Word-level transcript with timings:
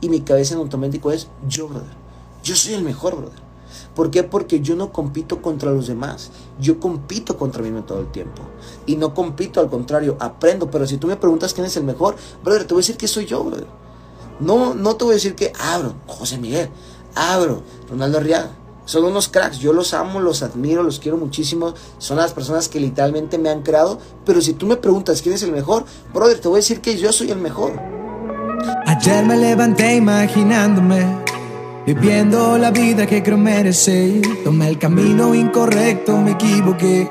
y 0.00 0.08
mi 0.08 0.20
cabeza 0.20 0.54
en 0.54 0.60
automático 0.60 1.10
es 1.12 1.28
yo, 1.48 1.68
brother. 1.68 1.88
Yo 2.42 2.56
soy 2.56 2.74
el 2.74 2.82
mejor, 2.82 3.16
brother. 3.16 3.50
¿Por 3.94 4.10
qué? 4.10 4.22
Porque 4.22 4.60
yo 4.60 4.76
no 4.76 4.92
compito 4.92 5.42
contra 5.42 5.70
los 5.72 5.86
demás. 5.86 6.30
Yo 6.60 6.78
compito 6.78 7.36
contra 7.36 7.62
mí 7.62 7.82
todo 7.82 8.00
el 8.00 8.10
tiempo. 8.10 8.42
Y 8.86 8.96
no 8.96 9.14
compito, 9.14 9.60
al 9.60 9.68
contrario, 9.68 10.16
aprendo. 10.20 10.70
Pero 10.70 10.86
si 10.86 10.96
tú 10.96 11.06
me 11.06 11.16
preguntas 11.16 11.52
quién 11.52 11.66
es 11.66 11.76
el 11.76 11.84
mejor, 11.84 12.16
brother, 12.42 12.66
te 12.66 12.74
voy 12.74 12.80
a 12.80 12.82
decir 12.82 12.96
que 12.96 13.08
soy 13.08 13.26
yo, 13.26 13.42
brother. 13.44 13.66
No, 14.38 14.74
no 14.74 14.96
te 14.96 15.04
voy 15.04 15.12
a 15.12 15.14
decir 15.16 15.34
que 15.34 15.52
abro, 15.60 15.94
José 16.06 16.38
Miguel, 16.38 16.70
abro, 17.14 17.62
Ronaldo 17.90 18.18
Arriaga. 18.18 18.56
Son 18.86 19.04
unos 19.04 19.28
cracks, 19.28 19.58
yo 19.58 19.72
los 19.72 19.92
amo, 19.94 20.18
los 20.18 20.42
admiro, 20.42 20.82
los 20.82 20.98
quiero 20.98 21.16
muchísimo. 21.16 21.74
Son 21.98 22.16
las 22.16 22.32
personas 22.32 22.68
que 22.68 22.80
literalmente 22.80 23.38
me 23.38 23.50
han 23.50 23.62
creado. 23.62 23.98
Pero 24.24 24.40
si 24.40 24.54
tú 24.54 24.66
me 24.66 24.76
preguntas 24.76 25.22
quién 25.22 25.34
es 25.34 25.42
el 25.42 25.52
mejor, 25.52 25.84
brother, 26.12 26.40
te 26.40 26.48
voy 26.48 26.56
a 26.56 26.62
decir 26.62 26.80
que 26.80 26.96
yo 26.96 27.12
soy 27.12 27.30
el 27.30 27.38
mejor. 27.38 27.99
Ayer 28.86 29.24
me 29.24 29.36
levanté 29.36 29.96
imaginándome 29.96 31.30
Viviendo 31.86 32.58
la 32.58 32.70
vida 32.70 33.06
que 33.06 33.22
creo 33.22 33.38
merecer. 33.38 34.20
Tomé 34.44 34.68
el 34.68 34.78
camino 34.78 35.34
incorrecto, 35.34 36.18
me 36.18 36.32
equivoqué. 36.32 37.10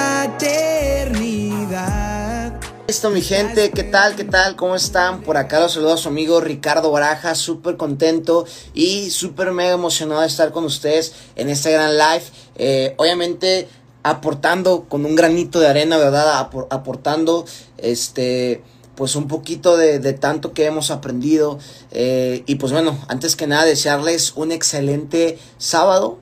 Esto 2.91 3.09
mi 3.09 3.21
gente, 3.21 3.71
¿qué 3.71 3.83
tal? 3.83 4.17
¿Qué 4.17 4.25
tal? 4.25 4.57
¿Cómo 4.57 4.75
están? 4.75 5.21
Por 5.21 5.37
acá 5.37 5.61
los 5.61 5.71
saludo 5.71 5.93
a 5.93 5.97
su 5.97 6.09
amigo 6.09 6.41
Ricardo 6.41 6.91
Baraja, 6.91 7.35
súper 7.35 7.77
contento 7.77 8.45
y 8.73 9.11
súper 9.11 9.53
mega 9.53 9.71
emocionado 9.71 10.19
de 10.19 10.27
estar 10.27 10.51
con 10.51 10.65
ustedes 10.65 11.13
en 11.37 11.47
este 11.47 11.71
gran 11.71 11.97
live. 11.97 12.23
Eh, 12.57 12.93
obviamente 12.97 13.69
aportando 14.03 14.89
con 14.89 15.05
un 15.05 15.15
granito 15.15 15.61
de 15.61 15.69
arena, 15.69 15.97
¿verdad? 15.97 16.49
aportando 16.69 17.45
este 17.77 18.61
pues 18.95 19.15
un 19.15 19.29
poquito 19.29 19.77
de, 19.77 19.99
tanto 20.11 20.51
que 20.53 20.65
hemos 20.65 20.91
aprendido. 20.91 21.59
Eh, 21.91 22.43
y 22.45 22.55
pues 22.55 22.73
bueno, 22.73 22.99
antes 23.07 23.37
que 23.37 23.47
nada 23.47 23.63
desearles 23.63 24.33
un 24.35 24.51
excelente 24.51 25.39
sábado. 25.57 26.19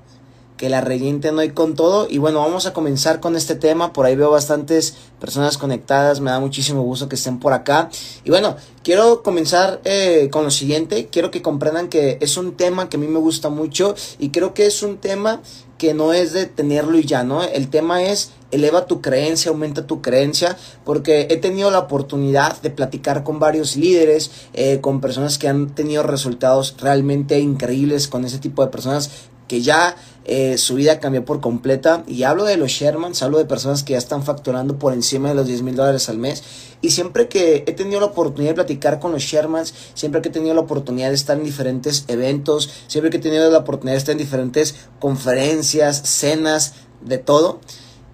Que 0.59 0.67
la 0.67 0.81
revienten 0.81 1.39
hoy 1.39 1.51
con 1.51 1.73
todo. 1.73 2.07
Y 2.09 2.17
bueno, 2.17 2.39
vamos 2.39 2.65
a 2.65 2.73
comenzar 2.73 3.21
con 3.21 3.37
este 3.37 3.55
tema. 3.55 3.93
Por 3.93 4.05
ahí 4.05 4.17
veo 4.17 4.29
bastantes 4.29 4.93
personas 5.17 5.57
conectadas. 5.57 6.19
Me 6.19 6.31
da 6.31 6.41
muchísimo 6.41 6.81
gusto 6.81 7.07
que 7.07 7.15
estén 7.15 7.39
por 7.39 7.53
acá. 7.53 7.89
Y 8.25 8.29
bueno, 8.29 8.57
quiero 8.83 9.23
comenzar 9.23 9.79
eh, 9.85 10.27
con 10.29 10.43
lo 10.43 10.51
siguiente. 10.51 11.07
Quiero 11.09 11.31
que 11.31 11.41
comprendan 11.41 11.87
que 11.87 12.17
es 12.19 12.35
un 12.35 12.57
tema 12.57 12.89
que 12.89 12.97
a 12.97 12.99
mí 12.99 13.07
me 13.07 13.19
gusta 13.19 13.47
mucho. 13.47 13.95
Y 14.19 14.31
creo 14.31 14.53
que 14.53 14.65
es 14.65 14.83
un 14.83 14.97
tema 14.97 15.41
que 15.77 15.93
no 15.93 16.11
es 16.11 16.33
de 16.33 16.45
tenerlo 16.45 16.99
y 16.99 17.05
ya, 17.05 17.23
¿no? 17.23 17.41
El 17.41 17.69
tema 17.69 18.03
es 18.03 18.31
eleva 18.51 18.85
tu 18.85 18.99
creencia, 18.99 19.49
aumenta 19.49 19.87
tu 19.87 20.01
creencia, 20.01 20.57
porque 20.83 21.27
he 21.29 21.37
tenido 21.37 21.71
la 21.71 21.79
oportunidad 21.79 22.61
de 22.61 22.69
platicar 22.69 23.23
con 23.23 23.39
varios 23.39 23.77
líderes, 23.77 24.29
eh, 24.53 24.79
con 24.81 24.99
personas 24.99 25.37
que 25.37 25.47
han 25.47 25.73
tenido 25.73 26.03
resultados 26.03 26.75
realmente 26.79 27.39
increíbles, 27.39 28.09
con 28.09 28.25
ese 28.25 28.39
tipo 28.39 28.63
de 28.63 28.71
personas 28.71 29.09
que 29.47 29.61
ya 29.61 29.95
eh, 30.31 30.59
su 30.59 30.75
vida 30.75 30.99
cambió 30.99 31.25
por 31.25 31.41
completa. 31.41 32.03
Y 32.05 32.21
hablo 32.21 32.43
de 32.43 32.55
los 32.55 32.69
Shermans, 32.69 33.23
hablo 33.23 33.39
de 33.39 33.45
personas 33.45 33.81
que 33.81 33.93
ya 33.93 33.97
están 33.97 34.21
facturando 34.21 34.77
por 34.77 34.93
encima 34.93 35.29
de 35.29 35.33
los 35.33 35.47
10 35.47 35.63
mil 35.63 35.75
dólares 35.75 36.07
al 36.07 36.19
mes. 36.19 36.43
Y 36.81 36.91
siempre 36.91 37.27
que 37.27 37.63
he 37.65 37.73
tenido 37.73 37.99
la 37.99 38.05
oportunidad 38.05 38.51
de 38.51 38.55
platicar 38.55 38.99
con 38.99 39.11
los 39.11 39.23
Shermans, 39.23 39.73
siempre 39.95 40.21
que 40.21 40.29
he 40.29 40.31
tenido 40.31 40.53
la 40.53 40.61
oportunidad 40.61 41.09
de 41.09 41.15
estar 41.15 41.35
en 41.35 41.43
diferentes 41.43 42.05
eventos, 42.07 42.69
siempre 42.85 43.09
que 43.09 43.17
he 43.17 43.21
tenido 43.21 43.49
la 43.49 43.57
oportunidad 43.57 43.95
de 43.95 43.99
estar 43.99 44.11
en 44.13 44.19
diferentes 44.19 44.75
conferencias, 44.99 45.99
cenas, 46.05 46.75
de 47.01 47.17
todo, 47.17 47.59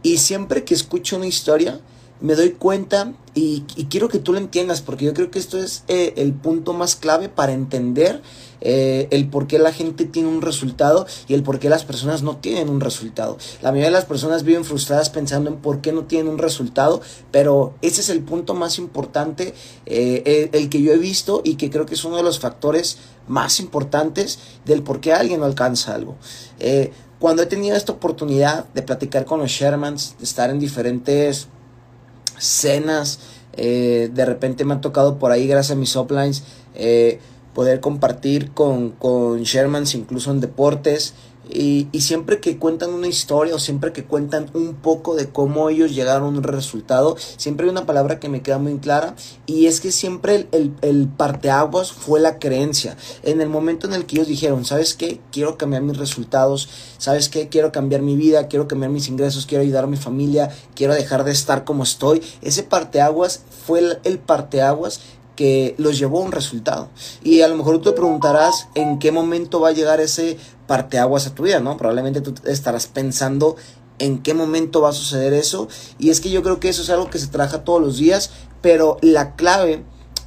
y 0.01 0.19
siempre 0.19 0.63
que 0.63 0.73
escucho 0.73 1.17
una 1.17 1.27
historia, 1.27 1.81
me 2.21 2.35
doy 2.35 2.51
cuenta 2.51 3.13
y, 3.33 3.61
quiero 3.89 4.07
que 4.07 4.19
tú 4.19 4.31
lo 4.31 4.39
entiendas 4.39 4.81
porque 4.81 5.05
yo 5.05 5.13
creo 5.13 5.29
que 5.29 5.39
esto 5.39 5.59
es 5.59 5.83
eh, 5.87 6.13
el 6.15 6.33
punto 6.33 6.73
más 6.73 6.95
clave 6.95 7.27
para 7.27 7.51
entender 7.51 8.21
eh, 8.61 9.09
el 9.11 9.27
por 9.27 9.47
qué 9.47 9.59
la 9.59 9.73
gente 9.73 10.05
tiene 10.05 10.29
un 10.29 10.41
resultado 10.41 11.05
y 11.27 11.33
el 11.33 11.43
por 11.43 11.59
qué 11.59 11.69
las 11.69 11.83
personas 11.83 12.23
no 12.23 12.37
tienen 12.37 12.69
un 12.69 12.79
resultado. 12.79 13.37
La 13.61 13.71
mayoría 13.71 13.89
de 13.89 13.95
las 13.95 14.05
personas 14.05 14.43
viven 14.43 14.63
frustradas 14.63 15.09
pensando 15.09 15.49
en 15.49 15.57
por 15.57 15.81
qué 15.81 15.91
no 15.91 16.05
tienen 16.05 16.31
un 16.31 16.37
resultado, 16.37 17.01
pero 17.31 17.73
ese 17.81 17.99
es 17.99 18.09
el 18.09 18.21
punto 18.21 18.53
más 18.53 18.77
importante, 18.77 19.53
eh, 19.85 20.49
el, 20.53 20.69
que 20.69 20.81
yo 20.81 20.93
he 20.93 20.97
visto 20.97 21.41
y 21.43 21.55
que 21.55 21.69
creo 21.69 21.85
que 21.85 21.95
es 21.95 22.05
uno 22.05 22.15
de 22.15 22.23
los 22.23 22.39
factores 22.39 22.97
más 23.27 23.59
importantes 23.59 24.39
del 24.63 24.81
por 24.81 25.01
qué 25.01 25.11
alguien 25.11 25.41
no 25.41 25.45
alcanza 25.45 25.93
algo 25.93 26.15
cuando 27.19 27.41
he 27.41 27.45
tenido 27.45 27.75
esta 27.75 27.93
oportunidad 27.93 28.65
de 28.73 28.83
platicar 28.83 29.25
con 29.25 29.39
los 29.39 29.49
Shermans, 29.49 30.15
de 30.17 30.25
estar 30.25 30.49
en 30.49 30.59
diferentes 30.59 31.47
cenas, 32.37 33.19
eh, 33.53 34.09
de 34.13 34.25
repente 34.25 34.65
me 34.65 34.73
ha 34.75 34.81
tocado 34.81 35.17
por 35.17 35.31
ahí, 35.31 35.47
gracias 35.47 35.77
a 35.77 35.79
mis 35.79 35.95
uplines, 35.95 36.43
eh, 36.75 37.19
poder 37.53 37.79
compartir 37.79 38.51
con, 38.51 38.91
con 38.91 39.43
Shermans 39.43 39.95
incluso 39.95 40.31
en 40.31 40.41
deportes. 40.41 41.13
Y, 41.49 41.87
siempre 41.99 42.39
que 42.39 42.57
cuentan 42.57 42.93
una 42.93 43.07
historia 43.07 43.55
o 43.55 43.59
siempre 43.59 43.91
que 43.91 44.03
cuentan 44.03 44.49
un 44.53 44.75
poco 44.75 45.15
de 45.15 45.29
cómo 45.29 45.69
ellos 45.69 45.95
llegaron 45.95 46.23
a 46.23 46.37
un 46.37 46.43
resultado, 46.43 47.17
siempre 47.37 47.65
hay 47.65 47.71
una 47.71 47.85
palabra 47.85 48.19
que 48.19 48.29
me 48.29 48.41
queda 48.41 48.59
muy 48.59 48.77
clara 48.77 49.15
y 49.45 49.65
es 49.65 49.81
que 49.81 49.91
siempre 49.91 50.47
el, 50.51 50.73
el, 50.81 51.07
parteaguas 51.07 51.91
fue 51.91 52.19
la 52.19 52.37
creencia. 52.37 52.95
En 53.23 53.41
el 53.41 53.49
momento 53.49 53.87
en 53.87 53.93
el 53.93 54.05
que 54.05 54.17
ellos 54.17 54.27
dijeron, 54.27 54.65
¿sabes 54.65 54.93
qué? 54.93 55.19
Quiero 55.31 55.57
cambiar 55.57 55.81
mis 55.81 55.97
resultados, 55.97 56.69
¿sabes 56.97 57.29
qué? 57.29 57.49
Quiero 57.49 57.71
cambiar 57.71 58.01
mi 58.01 58.15
vida, 58.15 58.47
quiero 58.47 58.67
cambiar 58.67 58.91
mis 58.91 59.07
ingresos, 59.07 59.45
quiero 59.45 59.63
ayudar 59.63 59.85
a 59.85 59.87
mi 59.87 59.97
familia, 59.97 60.49
quiero 60.75 60.93
dejar 60.93 61.23
de 61.23 61.31
estar 61.31 61.63
como 61.63 61.83
estoy. 61.83 62.21
Ese 62.41 62.63
parteaguas 62.63 63.41
fue 63.65 63.79
el, 63.79 63.99
el 64.03 64.19
parteaguas 64.19 65.01
que 65.35 65.75
los 65.77 65.97
llevó 65.97 66.21
a 66.21 66.25
un 66.25 66.31
resultado. 66.31 66.89
Y 67.23 67.41
a 67.41 67.47
lo 67.47 67.55
mejor 67.55 67.77
tú 67.77 67.91
te 67.91 67.95
preguntarás 67.95 68.67
en 68.75 68.99
qué 68.99 69.11
momento 69.11 69.59
va 69.59 69.69
a 69.69 69.73
llegar 69.73 69.99
ese 69.99 70.37
parteaguas 70.67 71.27
a 71.27 71.35
tu 71.35 71.43
vida, 71.43 71.59
¿no? 71.59 71.77
Probablemente 71.77 72.21
tú 72.21 72.33
estarás 72.45 72.87
pensando 72.87 73.55
en 73.99 74.21
qué 74.21 74.33
momento 74.33 74.81
va 74.81 74.89
a 74.89 74.93
suceder 74.93 75.33
eso. 75.33 75.67
Y 75.99 76.09
es 76.09 76.21
que 76.21 76.29
yo 76.29 76.43
creo 76.43 76.59
que 76.59 76.69
eso 76.69 76.81
es 76.81 76.89
algo 76.89 77.09
que 77.09 77.19
se 77.19 77.27
trabaja 77.27 77.63
todos 77.63 77.81
los 77.81 77.97
días, 77.97 78.31
pero 78.61 78.97
la 79.01 79.35
clave, 79.35 79.83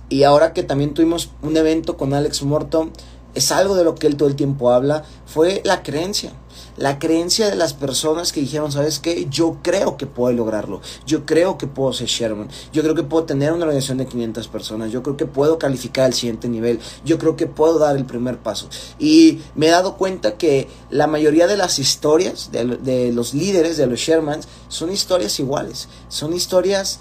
y 0.08 0.22
ahora 0.22 0.52
que 0.52 0.62
también 0.62 0.94
tuvimos 0.94 1.30
un 1.42 1.56
evento 1.56 1.96
con 1.96 2.14
Alex 2.14 2.42
Morton, 2.42 2.92
es 3.34 3.52
algo 3.52 3.74
de 3.74 3.84
lo 3.84 3.94
que 3.94 4.06
él 4.06 4.16
todo 4.16 4.28
el 4.28 4.36
tiempo 4.36 4.70
habla, 4.70 5.04
fue 5.26 5.60
la 5.64 5.82
creencia 5.82 6.32
la 6.78 6.98
creencia 6.98 7.50
de 7.50 7.56
las 7.56 7.74
personas 7.74 8.32
que 8.32 8.40
dijeron, 8.40 8.70
¿sabes 8.70 9.00
qué? 9.00 9.26
Yo 9.28 9.58
creo 9.62 9.96
que 9.96 10.06
puedo 10.06 10.32
lograrlo. 10.32 10.80
Yo 11.06 11.26
creo 11.26 11.58
que 11.58 11.66
puedo 11.66 11.92
ser 11.92 12.06
Sherman. 12.06 12.48
Yo 12.72 12.82
creo 12.82 12.94
que 12.94 13.02
puedo 13.02 13.24
tener 13.24 13.52
una 13.52 13.64
organización 13.64 13.98
de 13.98 14.06
500 14.06 14.48
personas. 14.48 14.92
Yo 14.92 15.02
creo 15.02 15.16
que 15.16 15.26
puedo 15.26 15.58
calificar 15.58 16.06
al 16.06 16.14
siguiente 16.14 16.48
nivel. 16.48 16.78
Yo 17.04 17.18
creo 17.18 17.36
que 17.36 17.46
puedo 17.46 17.78
dar 17.78 17.96
el 17.96 18.04
primer 18.04 18.38
paso. 18.38 18.68
Y 18.98 19.40
me 19.54 19.66
he 19.66 19.70
dado 19.70 19.96
cuenta 19.96 20.38
que 20.38 20.68
la 20.90 21.06
mayoría 21.06 21.46
de 21.46 21.56
las 21.56 21.78
historias 21.78 22.50
de, 22.52 23.12
los 23.12 23.34
líderes, 23.34 23.76
de 23.76 23.86
los 23.86 23.98
Shermans, 23.98 24.46
son 24.68 24.92
historias 24.92 25.38
iguales. 25.40 25.88
Son 26.08 26.32
historias 26.32 27.00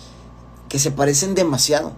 que 0.70 0.80
se 0.80 0.92
parecen 0.92 1.36
demasiado. 1.36 1.94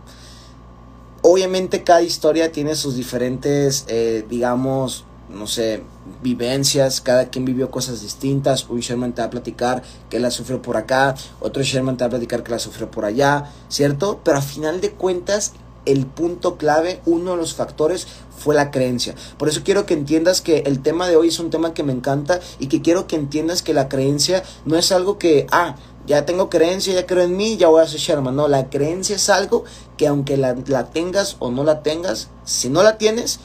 Obviamente 1.22 1.84
cada 1.84 2.01
historia 2.01 2.51
tiene 2.51 2.75
sus 2.75 2.96
diferentes, 2.96 3.85
eh, 3.88 4.25
digamos, 4.29 5.06
no 5.29 5.47
sé, 5.47 5.84
vivencias, 6.22 7.02
cada 7.02 7.29
quien 7.29 7.46
vivió 7.46 7.70
cosas 7.72 8.02
distintas. 8.02 8.67
Un 8.70 8.79
Sherman 8.79 9.14
te 9.14 9.22
va 9.22 9.28
a 9.28 9.31
platicar 9.31 9.84
que 10.09 10.20
la 10.20 10.31
sufrió 10.31 10.61
por 10.61 10.78
acá, 10.78 11.16
otro 11.40 11.64
Sherman 11.64 11.97
te 11.97 12.03
va 12.03 12.08
a 12.08 12.11
platicar 12.11 12.43
que 12.43 12.52
la 12.52 12.59
sufrió 12.59 12.90
por 12.90 13.05
allá, 13.05 13.52
¿cierto? 13.70 14.20
Pero 14.23 14.37
a 14.37 14.41
final 14.41 14.81
de 14.81 14.91
cuentas, 14.91 15.53
el 15.85 16.05
punto 16.05 16.58
clave, 16.58 17.02
uno 17.05 17.31
de 17.31 17.37
los 17.37 17.53
factores 17.53 18.08
fue 18.37 18.55
la 18.55 18.72
creencia. 18.72 19.16
Por 19.37 19.49
eso 19.49 19.61
quiero 19.64 19.85
que 19.85 19.93
entiendas 19.93 20.41
que 20.41 20.59
el 20.59 20.81
tema 20.81 21.08
de 21.08 21.16
hoy 21.16 21.28
es 21.28 21.40
un 21.40 21.49
tema 21.49 21.73
que 21.73 21.84
me 21.84 21.93
encanta 21.93 22.40
y 22.59 22.67
que 22.67 22.81
quiero 22.81 23.08
que 23.08 23.16
entiendas 23.16 23.61
que 23.61 23.73
la 23.73 23.90
creencia 23.90 24.43
no 24.66 24.78
es 24.78 24.91
algo 24.91 25.17
que, 25.17 25.46
ah, 25.52 25.76
ya 26.05 26.26
tengo 26.26 26.49
creencia, 26.49 26.93
ya 26.93 27.05
creo 27.05 27.23
en 27.23 27.37
mí, 27.37 27.58
ya 27.58 27.67
voy 27.67 27.84
a 27.84 27.87
ser 27.87 27.99
Sherman. 27.99 28.35
No, 28.35 28.47
la 28.47 28.70
creencia 28.70 29.16
es 29.16 29.29
algo 29.29 29.64
que 29.97 30.08
aunque 30.08 30.37
la, 30.37 30.55
la 30.67 30.85
tengas 30.85 31.35
o 31.40 31.52
no 31.52 31.64
la 31.64 31.84
tengas, 31.84 32.29
si 32.46 32.70
no 32.70 32.81
la 32.81 32.97
tienes, 32.97 33.40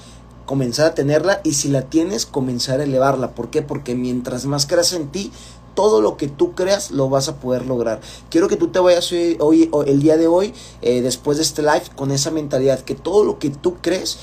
comenzar 0.47 0.87
a 0.87 0.95
tenerla 0.95 1.41
y 1.45 1.55
si 1.55 1.69
la 1.69 1.83
tienes, 1.83 2.27
comenzar 2.27 2.81
a 2.81 2.85
elevarla. 2.85 3.35
¿Por 3.35 3.51
qué? 3.51 3.63
Porque 3.63 3.95
mientras 3.95 4.47
más 4.47 4.67
creas 4.67 4.93
en 4.93 5.09
ti, 5.09 5.33
todo 5.75 6.01
lo 6.01 6.17
que 6.17 6.29
tú 6.29 6.55
creas 6.55 6.91
lo 6.91 7.09
vas 7.09 7.29
a 7.29 7.37
poder 7.37 7.67
lograr. 7.67 8.01
Quiero 8.31 8.49
que 8.49 8.57
tú 8.57 8.69
te 8.69 8.79
vayas 8.79 9.11
hoy, 9.13 9.71
el 9.87 10.01
día 10.01 10.17
de 10.17 10.27
hoy, 10.27 10.55
eh, 10.83 11.03
después 11.03 11.39
de 11.39 11.43
este 11.43 11.63
live, 11.63 11.85
con 11.97 12.13
esa 12.13 12.31
mentalidad, 12.31 12.81
que 12.81 12.95
todo 12.95 13.25
lo 13.25 13.39
que 13.39 13.51
tú 13.51 13.77
crees 13.81 14.19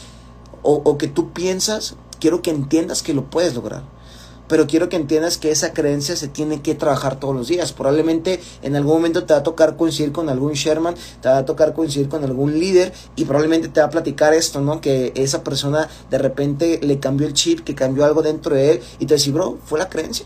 o, 0.64 0.82
o 0.84 0.98
que 0.98 1.08
tú 1.08 1.32
piensas, 1.32 1.96
quiero 2.20 2.42
que 2.42 2.52
entiendas 2.52 3.04
que 3.04 3.14
lo 3.14 3.30
puedes 3.30 3.56
lograr 3.56 3.84
pero 4.52 4.68
quiero 4.68 4.90
que 4.90 4.98
entiendas 4.98 5.38
que 5.38 5.50
esa 5.50 5.72
creencia 5.72 6.18
se 6.18 6.28
tiene 6.28 6.62
que 6.62 6.76
trabajar 6.76 7.18
todos 7.22 7.34
los 7.34 7.48
días. 7.48 7.72
Probablemente 7.72 8.42
en 8.62 8.76
algún 8.76 8.96
momento 8.96 9.24
te 9.24 9.34
va 9.34 9.40
a 9.40 9.44
tocar 9.44 9.78
coincidir 9.78 10.12
con 10.12 10.28
algún 10.28 10.52
Sherman, 10.52 10.94
te 11.22 11.30
va 11.30 11.38
a 11.38 11.46
tocar 11.46 11.74
coincidir 11.74 12.10
con 12.10 12.26
algún 12.26 12.60
líder 12.60 12.92
y 13.16 13.24
probablemente 13.24 13.70
te 13.70 13.80
va 13.80 13.86
a 13.86 13.90
platicar 13.90 14.34
esto, 14.34 14.60
¿no? 14.60 14.82
Que 14.82 15.14
esa 15.16 15.42
persona 15.42 15.88
de 16.10 16.18
repente 16.18 16.82
le 16.84 17.00
cambió 17.00 17.28
el 17.28 17.34
chip, 17.34 17.62
que 17.62 17.76
cambió 17.76 18.04
algo 18.04 18.22
dentro 18.22 18.54
de 18.54 18.72
él 18.74 18.82
y 19.00 19.06
te 19.06 19.14
dice, 19.14 19.32
bro, 19.32 19.58
fue 19.64 19.80
la 19.80 19.88
creencia. 19.88 20.26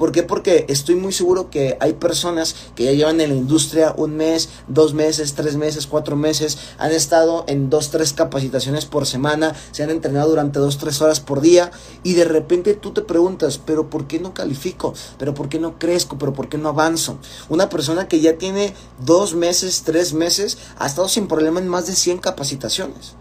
¿Por 0.00 0.12
qué? 0.12 0.22
Porque 0.22 0.64
estoy 0.70 0.94
muy 0.94 1.12
seguro 1.12 1.50
que 1.50 1.76
hay 1.78 1.92
personas 1.92 2.56
que 2.74 2.84
ya 2.84 2.92
llevan 2.92 3.20
en 3.20 3.28
la 3.28 3.36
industria 3.36 3.92
un 3.98 4.16
mes, 4.16 4.48
dos 4.66 4.94
meses, 4.94 5.34
tres 5.34 5.56
meses, 5.56 5.86
cuatro 5.86 6.16
meses, 6.16 6.56
han 6.78 6.90
estado 6.92 7.44
en 7.48 7.68
dos, 7.68 7.90
tres 7.90 8.14
capacitaciones 8.14 8.86
por 8.86 9.04
semana, 9.04 9.54
se 9.72 9.82
han 9.82 9.90
entrenado 9.90 10.30
durante 10.30 10.58
dos, 10.58 10.78
tres 10.78 11.02
horas 11.02 11.20
por 11.20 11.42
día 11.42 11.70
y 12.02 12.14
de 12.14 12.24
repente 12.24 12.72
tú 12.72 12.92
te 12.92 13.02
preguntas, 13.02 13.58
pero 13.58 13.90
¿por 13.90 14.06
qué 14.06 14.18
no 14.18 14.32
califico? 14.32 14.94
¿Pero 15.18 15.34
por 15.34 15.50
qué 15.50 15.58
no 15.58 15.78
crezco? 15.78 16.16
¿Pero 16.16 16.32
por 16.32 16.48
qué 16.48 16.56
no 16.56 16.70
avanzo? 16.70 17.18
Una 17.50 17.68
persona 17.68 18.08
que 18.08 18.20
ya 18.20 18.38
tiene 18.38 18.72
dos 19.04 19.34
meses, 19.34 19.82
tres 19.84 20.14
meses, 20.14 20.56
ha 20.78 20.86
estado 20.86 21.10
sin 21.10 21.28
problema 21.28 21.60
en 21.60 21.68
más 21.68 21.86
de 21.86 21.92
100 21.92 22.20
capacitaciones 22.20 23.16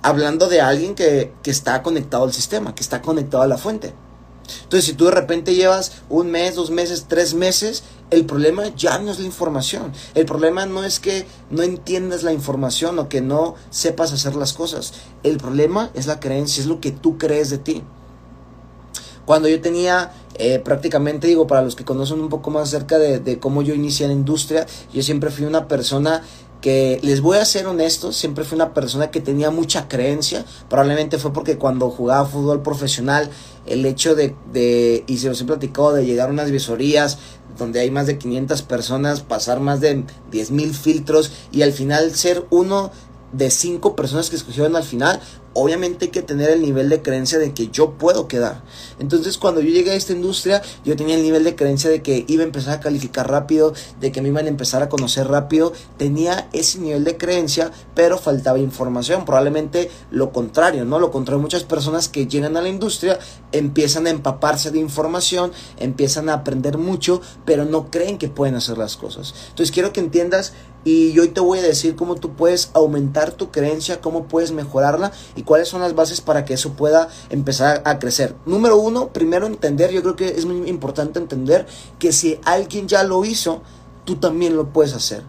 hablando 0.00 0.48
de 0.48 0.60
alguien 0.60 0.94
que, 0.94 1.34
que, 1.42 1.50
está 1.50 1.82
conectado 1.82 2.24
al 2.24 2.32
sistema, 2.32 2.74
que 2.76 2.82
está 2.82 3.02
conectado 3.02 3.42
a 3.42 3.48
la 3.48 3.58
fuente. 3.58 3.92
Entonces, 4.62 4.84
si 4.84 4.94
tú 4.94 5.06
de 5.06 5.12
repente 5.12 5.54
llevas 5.54 5.92
un 6.08 6.30
mes, 6.30 6.54
dos 6.54 6.70
meses, 6.70 7.06
tres 7.08 7.34
meses, 7.34 7.84
el 8.10 8.24
problema 8.24 8.74
ya 8.76 8.98
no 8.98 9.10
es 9.10 9.18
la 9.18 9.26
información. 9.26 9.92
El 10.14 10.26
problema 10.26 10.66
no 10.66 10.84
es 10.84 11.00
que 11.00 11.26
no 11.50 11.62
entiendas 11.62 12.22
la 12.22 12.32
información 12.32 12.98
o 12.98 13.08
que 13.08 13.20
no 13.20 13.54
sepas 13.70 14.12
hacer 14.12 14.36
las 14.36 14.52
cosas. 14.52 14.92
El 15.22 15.38
problema 15.38 15.90
es 15.94 16.06
la 16.06 16.20
creencia, 16.20 16.60
es 16.60 16.66
lo 16.66 16.80
que 16.80 16.92
tú 16.92 17.18
crees 17.18 17.50
de 17.50 17.58
ti. 17.58 17.82
Cuando 19.24 19.48
yo 19.48 19.60
tenía 19.60 20.12
eh, 20.38 20.60
prácticamente, 20.60 21.26
digo, 21.26 21.46
para 21.46 21.62
los 21.62 21.74
que 21.74 21.84
conocen 21.84 22.20
un 22.20 22.28
poco 22.28 22.50
más 22.50 22.68
acerca 22.68 22.98
de, 22.98 23.38
cómo 23.40 23.62
yo 23.62 23.74
inicié 23.74 24.04
en 24.04 24.12
la 24.12 24.16
industria, 24.16 24.66
yo 24.92 25.02
siempre 25.02 25.30
fui 25.30 25.44
una 25.46 25.66
persona 25.66 26.22
que 26.60 27.00
les 27.02 27.20
voy 27.20 27.38
a 27.38 27.44
ser 27.44 27.66
honesto, 27.66 28.12
siempre 28.12 28.44
fui 28.44 28.56
una 28.56 28.72
persona 28.72 29.10
que 29.10 29.20
tenía 29.20 29.50
mucha 29.50 29.88
creencia, 29.88 30.44
probablemente 30.68 31.18
fue 31.18 31.32
porque 31.32 31.58
cuando 31.58 31.90
jugaba 31.90 32.26
fútbol 32.26 32.62
profesional, 32.62 33.30
el 33.66 33.84
hecho 33.86 34.14
de, 34.14 34.34
de 34.52 35.04
y 35.06 35.18
se 35.18 35.28
los 35.28 35.40
he 35.40 35.44
platicado, 35.44 35.94
de 35.94 36.04
llegar 36.04 36.28
a 36.28 36.32
unas 36.32 36.50
visorías 36.50 37.18
donde 37.58 37.80
hay 37.80 37.90
más 37.90 38.06
de 38.06 38.18
500 38.18 38.62
personas, 38.62 39.20
pasar 39.20 39.60
más 39.60 39.80
de 39.80 40.04
10 40.30 40.50
mil 40.50 40.74
filtros 40.74 41.32
y 41.52 41.62
al 41.62 41.72
final 41.72 42.14
ser 42.14 42.44
uno 42.50 42.90
de 43.32 43.50
cinco 43.50 43.96
personas 43.96 44.30
que 44.30 44.36
escogieron 44.36 44.76
al 44.76 44.84
final, 44.84 45.20
obviamente 45.56 46.06
hay 46.06 46.10
que 46.10 46.22
tener 46.22 46.50
el 46.50 46.60
nivel 46.60 46.88
de 46.88 47.02
creencia 47.02 47.38
de 47.38 47.52
que 47.54 47.68
yo 47.68 47.92
puedo 47.92 48.28
quedar. 48.28 48.62
Entonces 48.98 49.38
cuando 49.38 49.60
yo 49.60 49.70
llegué 49.70 49.92
a 49.92 49.94
esta 49.94 50.12
industria, 50.12 50.62
yo 50.84 50.96
tenía 50.96 51.16
el 51.16 51.22
nivel 51.22 51.44
de 51.44 51.56
creencia 51.56 51.88
de 51.90 52.02
que 52.02 52.24
iba 52.28 52.42
a 52.42 52.46
empezar 52.46 52.74
a 52.74 52.80
calificar 52.80 53.30
rápido, 53.30 53.72
de 53.98 54.12
que 54.12 54.20
me 54.20 54.28
iban 54.28 54.44
a 54.44 54.48
empezar 54.48 54.82
a 54.82 54.88
conocer 54.88 55.28
rápido. 55.28 55.72
Tenía 55.96 56.48
ese 56.52 56.78
nivel 56.78 57.04
de 57.04 57.16
creencia, 57.16 57.72
pero 57.94 58.18
faltaba 58.18 58.58
información. 58.58 59.24
Probablemente 59.24 59.90
lo 60.10 60.30
contrario, 60.30 60.84
¿no? 60.84 60.98
Lo 60.98 61.10
contrario, 61.10 61.40
muchas 61.40 61.64
personas 61.64 62.08
que 62.08 62.26
llegan 62.26 62.56
a 62.56 62.60
la 62.60 62.68
industria 62.68 63.18
empiezan 63.52 64.06
a 64.06 64.10
empaparse 64.10 64.70
de 64.70 64.78
información, 64.78 65.52
empiezan 65.78 66.28
a 66.28 66.34
aprender 66.34 66.76
mucho, 66.76 67.22
pero 67.44 67.64
no 67.64 67.90
creen 67.90 68.18
que 68.18 68.28
pueden 68.28 68.56
hacer 68.56 68.76
las 68.76 68.96
cosas. 68.96 69.34
Entonces 69.48 69.72
quiero 69.72 69.92
que 69.92 70.00
entiendas 70.00 70.52
y 70.86 71.18
hoy 71.18 71.28
te 71.28 71.40
voy 71.40 71.58
a 71.58 71.62
decir 71.62 71.96
cómo 71.96 72.14
tú 72.14 72.36
puedes 72.36 72.70
aumentar 72.72 73.32
tu 73.32 73.50
creencia, 73.50 74.00
cómo 74.00 74.28
puedes 74.28 74.52
mejorarla 74.52 75.10
y 75.34 75.42
cuáles 75.46 75.68
son 75.68 75.80
las 75.80 75.94
bases 75.94 76.20
para 76.20 76.44
que 76.44 76.52
eso 76.52 76.74
pueda 76.74 77.08
empezar 77.30 77.80
a 77.86 77.98
crecer. 77.98 78.34
Número 78.44 78.76
uno, 78.76 79.08
primero 79.14 79.46
entender, 79.46 79.90
yo 79.92 80.02
creo 80.02 80.16
que 80.16 80.28
es 80.28 80.44
muy 80.44 80.68
importante 80.68 81.18
entender 81.18 81.66
que 81.98 82.12
si 82.12 82.38
alguien 82.44 82.88
ya 82.88 83.02
lo 83.04 83.24
hizo, 83.24 83.62
tú 84.04 84.16
también 84.16 84.56
lo 84.56 84.74
puedes 84.74 84.92
hacer. 84.92 85.22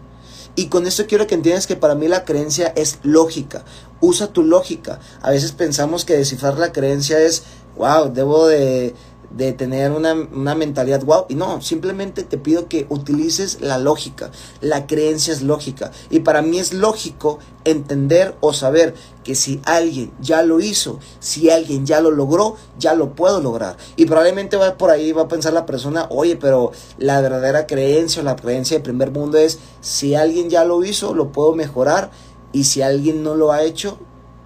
Y 0.56 0.66
con 0.66 0.86
esto 0.88 1.06
quiero 1.06 1.28
que 1.28 1.36
entiendas 1.36 1.68
que 1.68 1.76
para 1.76 1.94
mí 1.94 2.08
la 2.08 2.24
creencia 2.24 2.72
es 2.74 2.98
lógica. 3.04 3.64
Usa 4.00 4.26
tu 4.32 4.42
lógica. 4.42 4.98
A 5.22 5.30
veces 5.30 5.52
pensamos 5.52 6.04
que 6.04 6.16
descifrar 6.16 6.58
la 6.58 6.72
creencia 6.72 7.20
es, 7.20 7.44
wow, 7.76 8.12
debo 8.12 8.48
de 8.48 8.92
de 9.30 9.52
tener 9.52 9.92
una, 9.92 10.14
mentalidad 10.54 11.02
wow. 11.04 11.26
Y 11.28 11.34
no, 11.34 11.60
simplemente 11.60 12.22
te 12.22 12.38
pido 12.38 12.68
que 12.68 12.86
utilices 12.88 13.60
la 13.60 13.78
lógica. 13.78 14.30
La 14.60 14.86
creencia 14.86 15.32
es 15.32 15.42
lógica. 15.42 15.90
Y 16.10 16.20
para 16.20 16.42
mí 16.42 16.58
es 16.58 16.72
lógico 16.72 17.38
entender 17.64 18.34
o 18.40 18.52
saber 18.52 18.94
que 19.24 19.34
si 19.34 19.60
alguien 19.64 20.10
ya 20.20 20.42
lo 20.42 20.60
hizo, 20.60 20.98
si 21.20 21.50
alguien 21.50 21.84
ya 21.84 22.00
lo 22.00 22.10
logró, 22.10 22.56
ya 22.78 22.94
lo 22.94 23.14
puedo 23.14 23.40
lograr. 23.40 23.76
Y 23.96 24.06
probablemente 24.06 24.56
va 24.56 24.78
por 24.78 24.90
ahí, 24.90 25.12
va 25.12 25.22
a 25.22 25.28
pensar 25.28 25.52
la 25.52 25.66
persona, 25.66 26.06
oye, 26.10 26.36
pero 26.36 26.72
la 26.96 27.20
verdadera 27.20 27.66
creencia 27.66 28.22
o 28.22 28.24
la 28.24 28.36
creencia 28.36 28.78
de 28.78 28.84
primer 28.84 29.10
mundo 29.10 29.38
es, 29.38 29.58
si 29.80 30.14
alguien 30.14 30.48
ya 30.48 30.64
lo 30.64 30.82
hizo, 30.84 31.14
lo 31.14 31.32
puedo 31.32 31.54
mejorar. 31.54 32.10
Y 32.50 32.64
si 32.64 32.80
alguien 32.80 33.22
no 33.22 33.34
lo 33.34 33.52
ha 33.52 33.62
hecho, 33.62 33.98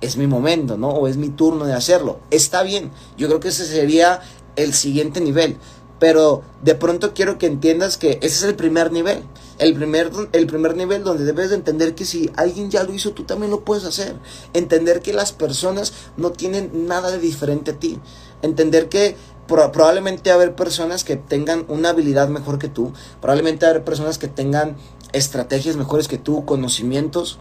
es 0.02 0.17
mi 0.17 0.26
momento, 0.26 0.76
¿no? 0.76 0.88
O 0.88 1.06
es 1.06 1.17
mi 1.17 1.31
turno 1.31 1.64
de 1.64 1.73
hacerlo. 1.73 2.19
Está 2.31 2.64
bien. 2.64 2.90
Yo 3.17 3.29
creo 3.29 3.40
que 3.40 3.49
ese 3.49 3.64
sería 3.64 4.20
el 4.56 4.75
siguiente 4.75 5.20
nivel. 5.20 5.58
Pero 5.99 6.43
de 6.62 6.75
pronto 6.75 7.14
quiero 7.14 7.38
que 7.38 7.46
entiendas 7.46 7.96
que 7.96 8.19
ese 8.22 8.26
es 8.26 8.43
el 8.43 8.56
primer 8.56 8.90
nivel. 8.90 9.22
El 9.58 9.75
primer, 9.75 10.10
el 10.32 10.46
primer 10.49 10.76
nivel 10.76 11.04
donde 11.04 11.25
debes 11.25 11.50
de 11.50 11.54
entender 11.54 11.94
que 11.94 12.04
si 12.04 12.28
alguien 12.34 12.72
ya 12.72 12.82
lo 12.82 12.93
hizo, 12.93 13.12
tú 13.12 13.22
también 13.22 13.52
lo 13.52 13.60
puedes 13.60 13.84
hacer. 13.84 14.16
Entender 14.52 15.00
que 15.00 15.12
las 15.12 15.31
personas 15.32 15.93
no 16.16 16.32
tienen 16.32 16.88
nada 16.88 17.12
de 17.12 17.19
diferente 17.19 17.70
a 17.70 17.78
ti. 17.78 18.00
Entender 18.43 18.88
que 18.88 19.14
probablemente 19.46 20.32
haber 20.32 20.56
personas 20.56 21.05
que 21.05 21.14
tengan 21.14 21.64
una 21.69 21.90
habilidad 21.90 22.28
mejor 22.28 22.58
que 22.58 22.69
tú. 22.69 22.93
Probablemente 23.20 23.66
haber 23.66 23.84
personas 23.84 24.19
que 24.19 24.26
tengan 24.26 24.76
estrategias 25.12 25.76
mejores 25.76 26.08
que 26.08 26.19
tú, 26.19 26.44
conocimientos. 26.44 27.38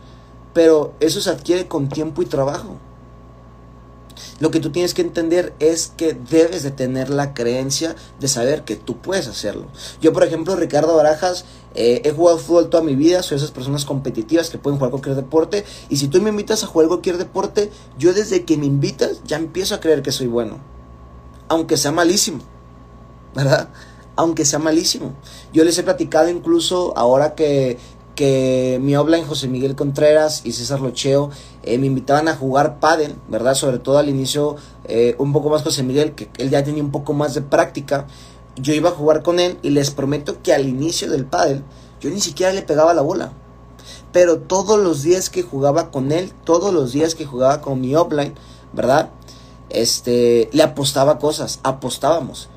Pero 0.54 0.94
eso 1.00 1.20
se 1.20 1.32
adquiere 1.32 1.68
con 1.68 1.90
tiempo 1.90 2.22
y 2.22 2.28
trabajo. 2.28 2.78
Lo 4.42 4.50
que 4.50 4.60
tú 4.60 4.72
tienes 4.72 4.96
que 4.96 5.04
entender 5.04 5.54
es 5.60 5.94
que 5.96 6.16
debes 6.16 6.64
de 6.64 6.72
tener 6.72 7.12
la 7.12 7.36
creencia 7.36 7.96
de 8.20 8.28
saber 8.28 8.64
que 8.64 8.76
tú 8.76 8.98
puedes 8.98 9.28
hacerlo. 9.28 9.68
Yo, 10.02 10.14
por 10.14 10.24
ejemplo, 10.24 10.56
Ricardo 10.56 10.96
Barajas, 10.96 11.46
eh, 11.76 12.02
he 12.06 12.12
jugado 12.12 12.40
fútbol 12.40 12.72
toda 12.72 12.82
mi 12.82 12.96
vida, 12.96 13.22
soy 13.22 13.38
esas 13.38 13.52
personas 13.52 13.86
competitivas 13.86 14.50
que 14.50 14.58
pueden 14.58 14.80
jugar 14.80 14.90
cualquier 14.90 15.16
deporte. 15.16 15.64
Y 15.90 15.98
si 15.98 16.08
tú 16.08 16.20
me 16.24 16.32
invitas 16.32 16.64
a 16.64 16.68
jugar 16.68 16.88
cualquier 16.88 17.20
deporte, 17.20 17.70
yo 18.00 18.14
desde 18.14 18.44
que 18.44 18.58
me 18.58 18.66
invitas 18.66 19.22
ya 19.26 19.38
empiezo 19.38 19.76
a 19.76 19.80
creer 19.80 20.02
que 20.02 20.12
soy 20.12 20.26
bueno. 20.26 20.58
Aunque 21.48 21.78
sea 21.78 21.92
malísimo. 21.92 22.40
¿Verdad? 23.36 23.70
Aunque 24.16 24.44
sea 24.44 24.58
malísimo. 24.58 25.14
Yo 25.54 25.64
les 25.64 25.78
he 25.78 25.84
platicado 25.84 26.30
incluso 26.30 26.98
ahora 26.98 27.36
que 27.36 27.78
que 28.22 28.78
mi 28.80 28.94
en 28.94 29.26
José 29.26 29.48
Miguel 29.48 29.76
Contreras 29.76 30.42
y 30.44 30.52
César 30.52 30.80
Locheo 30.80 31.32
eh, 31.64 31.80
me 31.80 31.88
invitaban 31.88 32.28
a 32.28 32.36
jugar 32.36 32.80
pádel, 32.80 33.16
¿verdad? 33.30 33.56
Sobre 33.56 33.80
todo 33.80 33.98
al 33.98 34.10
inicio 34.10 34.58
eh, 34.84 35.16
un 35.18 35.34
poco 35.34 35.50
más 35.50 35.64
José 35.64 35.82
Miguel, 35.82 36.14
que 36.14 36.30
él 36.38 36.52
ya 36.52 36.64
tenía 36.64 36.84
un 36.84 36.92
poco 36.92 37.14
más 37.14 37.34
de 37.34 37.42
práctica. 37.42 38.06
Yo 38.58 38.76
iba 38.76 38.90
a 38.90 38.94
jugar 38.94 39.24
con 39.24 39.40
él 39.40 39.58
y 39.64 39.72
les 39.72 39.90
prometo 39.90 40.38
que 40.44 40.54
al 40.54 40.70
inicio 40.70 41.10
del 41.10 41.26
pádel 41.26 41.64
yo 42.00 42.12
ni 42.12 42.22
siquiera 42.22 42.54
le 42.54 42.62
pegaba 42.62 42.94
la 42.94 43.02
bola. 43.02 43.34
Pero 44.12 44.38
todos 44.38 44.80
los 44.80 45.02
días 45.02 45.32
que 45.32 45.42
jugaba 45.42 45.90
con 45.90 46.12
él, 46.12 46.32
todos 46.44 46.72
los 46.72 46.92
días 46.92 47.16
que 47.16 47.26
jugaba 47.26 47.60
con 47.62 47.82
mi 47.82 47.96
offline, 47.96 48.36
¿verdad? 48.72 49.10
Este, 49.72 50.48
le 50.54 50.62
apostaba 50.62 51.18
cosas, 51.18 51.60
apostábamos. 51.64 52.51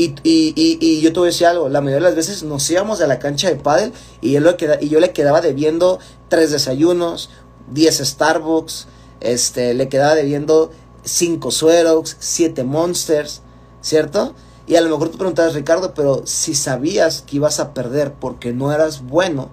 Y, 0.00 0.14
y, 0.22 0.78
y, 0.80 1.02
yo 1.02 1.12
te 1.12 1.18
voy 1.18 1.26
a 1.26 1.30
decir 1.32 1.46
algo, 1.46 1.68
la 1.68 1.82
mayoría 1.82 2.08
de 2.08 2.14
las 2.14 2.16
veces 2.16 2.42
nos 2.42 2.70
íbamos 2.70 3.02
a 3.02 3.06
la 3.06 3.18
cancha 3.18 3.48
de 3.48 3.56
pádel 3.56 3.92
y 4.22 4.32
yo, 4.32 4.40
y 4.80 4.88
yo 4.88 4.98
le 4.98 5.12
quedaba 5.12 5.42
debiendo 5.42 5.98
tres 6.30 6.50
desayunos, 6.50 7.28
diez 7.70 7.98
Starbucks, 7.98 8.86
este, 9.20 9.74
le 9.74 9.90
quedaba 9.90 10.14
debiendo 10.14 10.70
cinco 11.04 11.50
Suerox, 11.50 12.16
siete 12.18 12.64
Monsters, 12.64 13.42
¿cierto? 13.82 14.34
Y 14.66 14.76
a 14.76 14.80
lo 14.80 14.88
mejor 14.88 15.10
tú 15.10 15.18
preguntabas, 15.18 15.52
Ricardo, 15.52 15.92
pero 15.92 16.22
si 16.24 16.54
sabías 16.54 17.20
que 17.20 17.36
ibas 17.36 17.60
a 17.60 17.74
perder 17.74 18.14
porque 18.14 18.54
no 18.54 18.72
eras 18.72 19.02
bueno, 19.02 19.50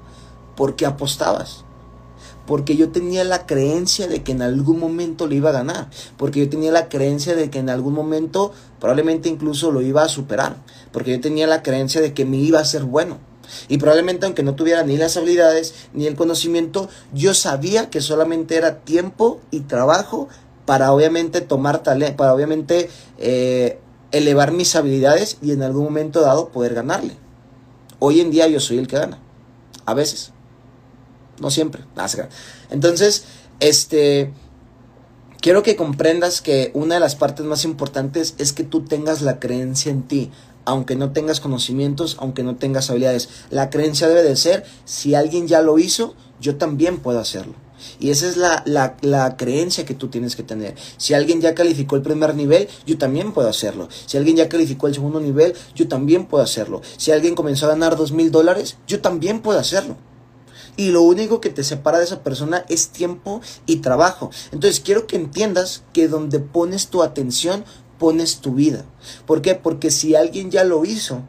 ¿por 0.55 0.77
qué 0.77 0.85
apostabas? 0.85 1.65
Porque 2.47 2.77
yo 2.77 2.89
tenía 2.89 3.23
la 3.25 3.45
creencia 3.45 4.07
de 4.07 4.23
que 4.23 4.31
en 4.31 4.41
algún 4.41 4.79
momento 4.79 5.27
lo 5.27 5.35
iba 5.35 5.49
a 5.49 5.53
ganar, 5.53 5.89
porque 6.17 6.39
yo 6.39 6.49
tenía 6.49 6.71
la 6.71 6.87
creencia 6.87 7.35
de 7.35 7.51
que 7.51 7.59
en 7.59 7.69
algún 7.69 7.93
momento 7.93 8.53
probablemente 8.79 9.29
incluso 9.29 9.71
lo 9.71 9.81
iba 9.81 10.01
a 10.01 10.09
superar, 10.09 10.55
porque 10.91 11.11
yo 11.11 11.21
tenía 11.21 11.45
la 11.45 11.61
creencia 11.61 12.01
de 12.01 12.13
que 12.13 12.25
me 12.25 12.37
iba 12.37 12.59
a 12.59 12.65
ser 12.65 12.85
bueno. 12.85 13.19
Y 13.67 13.77
probablemente 13.77 14.25
aunque 14.25 14.43
no 14.43 14.55
tuviera 14.55 14.83
ni 14.83 14.97
las 14.97 15.17
habilidades 15.17 15.75
ni 15.93 16.07
el 16.07 16.15
conocimiento, 16.15 16.89
yo 17.13 17.33
sabía 17.33 17.89
que 17.89 18.01
solamente 18.01 18.55
era 18.55 18.79
tiempo 18.79 19.39
y 19.51 19.61
trabajo 19.61 20.29
para 20.65 20.91
obviamente 20.91 21.41
tomar 21.41 21.83
talento, 21.83 22.17
para 22.17 22.33
obviamente 22.33 22.89
eh, 23.17 23.79
elevar 24.11 24.51
mis 24.51 24.75
habilidades 24.75 25.37
y 25.41 25.51
en 25.51 25.63
algún 25.63 25.83
momento 25.83 26.21
dado 26.21 26.49
poder 26.49 26.73
ganarle. 26.73 27.15
Hoy 27.99 28.21
en 28.21 28.31
día 28.31 28.47
yo 28.47 28.59
soy 28.59 28.77
el 28.77 28.87
que 28.87 28.97
gana, 28.97 29.19
a 29.85 29.93
veces 29.93 30.31
no 31.39 31.51
siempre. 31.51 31.83
Entonces, 32.69 33.25
este, 33.59 34.33
quiero 35.41 35.63
que 35.63 35.75
comprendas 35.75 36.41
que 36.41 36.71
una 36.73 36.95
de 36.95 37.01
las 37.01 37.15
partes 37.15 37.45
más 37.45 37.63
importantes 37.63 38.35
es 38.37 38.53
que 38.53 38.63
tú 38.63 38.85
tengas 38.85 39.21
la 39.21 39.39
creencia 39.39 39.91
en 39.91 40.03
ti, 40.03 40.31
aunque 40.65 40.95
no 40.95 41.11
tengas 41.11 41.39
conocimientos, 41.39 42.17
aunque 42.19 42.43
no 42.43 42.55
tengas 42.55 42.89
habilidades. 42.89 43.29
La 43.49 43.69
creencia 43.69 44.07
debe 44.07 44.23
de 44.23 44.35
ser, 44.35 44.65
si 44.85 45.15
alguien 45.15 45.47
ya 45.47 45.61
lo 45.61 45.79
hizo, 45.79 46.15
yo 46.39 46.57
también 46.57 46.97
puedo 46.99 47.19
hacerlo. 47.19 47.53
Y 47.99 48.09
esa 48.09 48.27
es 48.27 48.37
la, 48.37 48.63
la, 48.65 49.37
creencia 49.37 49.85
que 49.85 49.93
tú 49.93 50.07
tienes 50.07 50.35
que 50.35 50.43
tener. 50.43 50.75
Si 50.97 51.13
alguien 51.13 51.41
ya 51.41 51.55
calificó 51.55 51.95
el 51.95 52.01
primer 52.01 52.35
nivel, 52.35 52.67
yo 52.85 52.97
también 52.97 53.33
puedo 53.33 53.47
hacerlo. 53.49 53.87
Si 54.05 54.17
alguien 54.17 54.35
ya 54.35 54.49
calificó 54.49 54.87
el 54.87 54.95
segundo 54.95 55.19
nivel, 55.19 55.53
yo 55.75 55.87
también 55.87 56.25
puedo 56.25 56.43
hacerlo. 56.43 56.81
Si 56.97 57.11
alguien 57.11 57.35
comenzó 57.35 57.67
a 57.67 57.69
ganar 57.69 57.95
dos 57.95 58.11
mil 58.11 58.31
dólares, 58.31 58.77
yo 58.87 58.99
también 58.99 59.41
puedo 59.41 59.59
hacerlo. 59.59 59.95
Y 60.77 60.91
lo 60.91 61.01
único 61.01 61.41
que 61.41 61.49
te 61.49 61.63
separa 61.63 61.97
de 61.97 62.05
esa 62.05 62.23
persona 62.23 62.63
es 62.69 62.89
tiempo 62.89 63.41
y 63.65 63.77
trabajo. 63.77 64.29
Entonces 64.51 64.79
quiero 64.79 65.07
que 65.07 65.17
entiendas 65.17 65.83
que 65.91 66.07
donde 66.07 66.39
pones 66.39 66.87
tu 66.87 67.03
atención, 67.03 67.65
pones 67.99 68.37
tu 68.37 68.53
vida. 68.53 68.85
¿Por 69.25 69.41
qué? 69.41 69.55
Porque 69.55 69.91
si 69.91 70.15
alguien 70.15 70.51
ya 70.51 70.63
lo 70.63 70.85
hizo, 70.85 71.23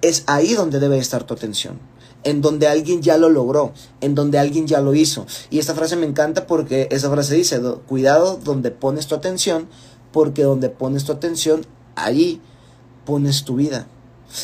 es 0.00 0.24
ahí 0.26 0.54
donde 0.54 0.80
debe 0.80 0.98
estar 0.98 1.24
tu 1.24 1.34
atención 1.34 1.78
en 2.26 2.40
donde 2.40 2.66
alguien 2.66 3.02
ya 3.02 3.18
lo 3.18 3.28
logró, 3.28 3.72
en 4.00 4.16
donde 4.16 4.40
alguien 4.40 4.66
ya 4.66 4.80
lo 4.80 4.94
hizo. 4.94 5.26
Y 5.48 5.60
esta 5.60 5.76
frase 5.76 5.94
me 5.94 6.06
encanta 6.06 6.48
porque 6.48 6.88
esa 6.90 7.08
frase 7.08 7.36
dice, 7.36 7.60
cuidado 7.86 8.36
donde 8.42 8.72
pones 8.72 9.06
tu 9.06 9.14
atención, 9.14 9.68
porque 10.10 10.42
donde 10.42 10.68
pones 10.68 11.04
tu 11.04 11.12
atención, 11.12 11.64
allí 11.94 12.40
pones 13.04 13.44
tu 13.44 13.54
vida. 13.54 13.86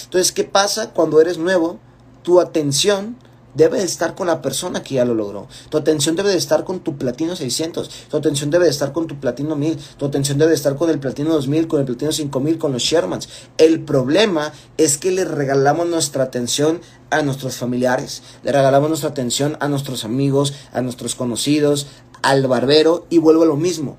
Entonces, 0.04 0.30
¿qué 0.30 0.44
pasa 0.44 0.92
cuando 0.92 1.20
eres 1.20 1.38
nuevo? 1.38 1.80
Tu 2.22 2.40
atención 2.40 3.16
debe 3.54 3.78
de 3.78 3.84
estar 3.84 4.14
con 4.14 4.26
la 4.26 4.42
persona 4.42 4.82
que 4.82 4.94
ya 4.94 5.04
lo 5.04 5.14
logró. 5.14 5.48
Tu 5.68 5.76
atención 5.76 6.16
debe 6.16 6.30
de 6.30 6.36
estar 6.36 6.64
con 6.64 6.80
tu 6.80 6.96
platino 6.96 7.36
600. 7.36 7.88
Tu 8.10 8.16
atención 8.16 8.50
debe 8.50 8.64
de 8.64 8.70
estar 8.70 8.92
con 8.92 9.06
tu 9.06 9.20
platino 9.20 9.56
1000. 9.56 9.78
Tu 9.96 10.06
atención 10.06 10.38
debe 10.38 10.50
de 10.50 10.56
estar 10.56 10.76
con 10.76 10.90
el 10.90 10.98
platino 10.98 11.32
2000, 11.32 11.68
con 11.68 11.80
el 11.80 11.86
platino 11.86 12.12
5000, 12.12 12.58
con 12.58 12.72
los 12.72 12.82
Shermans. 12.82 13.28
El 13.58 13.80
problema 13.80 14.52
es 14.76 14.98
que 14.98 15.10
le 15.10 15.24
regalamos 15.24 15.86
nuestra 15.86 16.24
atención 16.24 16.80
a 17.10 17.22
nuestros 17.22 17.56
familiares. 17.56 18.22
Le 18.42 18.52
regalamos 18.52 18.88
nuestra 18.88 19.10
atención 19.10 19.56
a 19.60 19.68
nuestros 19.68 20.04
amigos, 20.04 20.54
a 20.72 20.80
nuestros 20.80 21.14
conocidos, 21.14 21.86
al 22.22 22.46
barbero 22.46 23.06
y 23.10 23.18
vuelvo 23.18 23.42
a 23.42 23.46
lo 23.46 23.56
mismo. 23.56 23.96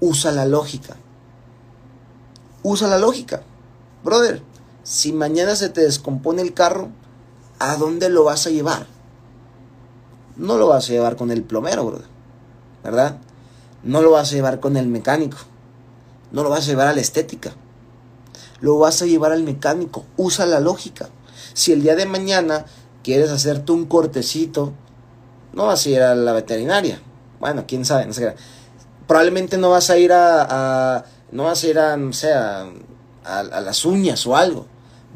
Usa 0.00 0.30
la 0.30 0.46
lógica. 0.46 0.96
Usa 2.62 2.88
la 2.88 2.98
lógica. 2.98 3.42
Brother, 4.04 4.42
si 4.84 5.12
mañana 5.12 5.56
se 5.56 5.68
te 5.68 5.80
descompone 5.80 6.42
el 6.42 6.54
carro, 6.54 6.90
¿a 7.58 7.76
dónde 7.76 8.08
lo 8.08 8.24
vas 8.24 8.46
a 8.46 8.50
llevar? 8.50 8.91
No 10.36 10.56
lo 10.56 10.68
vas 10.68 10.88
a 10.88 10.92
llevar 10.92 11.16
con 11.16 11.30
el 11.30 11.42
plomero. 11.42 12.00
¿Verdad? 12.82 13.18
No 13.82 14.02
lo 14.02 14.12
vas 14.12 14.30
a 14.30 14.34
llevar 14.34 14.60
con 14.60 14.76
el 14.76 14.86
mecánico. 14.86 15.38
No 16.30 16.42
lo 16.42 16.50
vas 16.50 16.66
a 16.66 16.70
llevar 16.70 16.88
a 16.88 16.94
la 16.94 17.00
estética. 17.00 17.52
Lo 18.60 18.78
vas 18.78 19.02
a 19.02 19.06
llevar 19.06 19.32
al 19.32 19.42
mecánico. 19.42 20.04
Usa 20.16 20.46
la 20.46 20.60
lógica. 20.60 21.08
Si 21.52 21.72
el 21.72 21.82
día 21.82 21.94
de 21.94 22.06
mañana 22.06 22.64
quieres 23.02 23.30
hacerte 23.30 23.72
un 23.72 23.86
cortecito, 23.86 24.72
no 25.52 25.66
vas 25.66 25.84
a 25.84 25.88
ir 25.90 26.00
a 26.02 26.14
la 26.14 26.32
veterinaria. 26.32 27.00
Bueno, 27.40 27.64
quién 27.66 27.84
sabe, 27.84 28.06
no 28.06 28.12
sé. 28.12 28.34
Probablemente 29.06 29.58
no 29.58 29.70
vas 29.70 29.90
a 29.90 29.98
ir 29.98 30.12
a, 30.12 31.04
no 31.30 31.44
vas 31.44 31.62
a 31.62 31.66
ir 31.66 31.78
a, 31.78 31.96
no 31.96 32.12
sé, 32.12 32.32
a 32.32 32.72
las 33.24 33.84
uñas 33.84 34.26
o 34.26 34.36
algo 34.36 34.71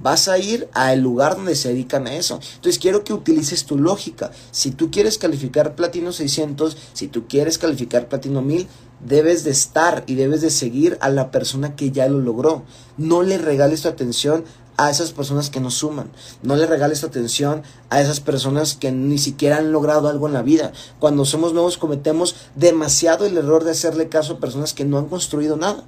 vas 0.06 0.28
a 0.28 0.38
ir 0.38 0.68
al 0.72 1.00
lugar 1.00 1.34
donde 1.34 1.56
se 1.56 1.70
dedican 1.70 2.06
a 2.06 2.14
eso. 2.14 2.38
Entonces 2.54 2.78
quiero 2.78 3.02
que 3.02 3.12
utilices 3.12 3.64
tu 3.64 3.76
lógica. 3.76 4.30
Si 4.52 4.70
tú 4.70 4.88
quieres 4.88 5.18
calificar 5.18 5.74
platino 5.74 6.12
600, 6.12 6.76
si 6.92 7.08
tú 7.08 7.26
quieres 7.26 7.58
calificar 7.58 8.08
platino 8.08 8.40
1000, 8.40 8.68
debes 9.04 9.42
de 9.42 9.50
estar 9.50 10.04
y 10.06 10.14
debes 10.14 10.42
de 10.42 10.50
seguir 10.50 10.96
a 11.00 11.10
la 11.10 11.32
persona 11.32 11.74
que 11.74 11.90
ya 11.90 12.06
lo 12.08 12.20
logró. 12.20 12.62
No 12.96 13.24
le 13.24 13.36
regales 13.36 13.82
tu 13.82 13.88
atención 13.88 14.44
a 14.76 14.90
esas 14.90 15.10
personas 15.10 15.50
que 15.50 15.58
no 15.58 15.72
suman. 15.72 16.12
No 16.40 16.54
le 16.54 16.66
regales 16.66 17.00
tu 17.00 17.08
atención 17.08 17.64
a 17.90 18.00
esas 18.00 18.20
personas 18.20 18.76
que 18.76 18.92
ni 18.92 19.18
siquiera 19.18 19.56
han 19.56 19.72
logrado 19.72 20.08
algo 20.08 20.28
en 20.28 20.34
la 20.34 20.42
vida. 20.42 20.70
Cuando 21.00 21.24
somos 21.24 21.52
nuevos 21.52 21.78
cometemos 21.78 22.36
demasiado 22.54 23.26
el 23.26 23.36
error 23.36 23.64
de 23.64 23.72
hacerle 23.72 24.08
caso 24.08 24.34
a 24.34 24.38
personas 24.38 24.72
que 24.72 24.84
no 24.84 24.98
han 24.98 25.06
construido 25.06 25.56
nada. 25.56 25.82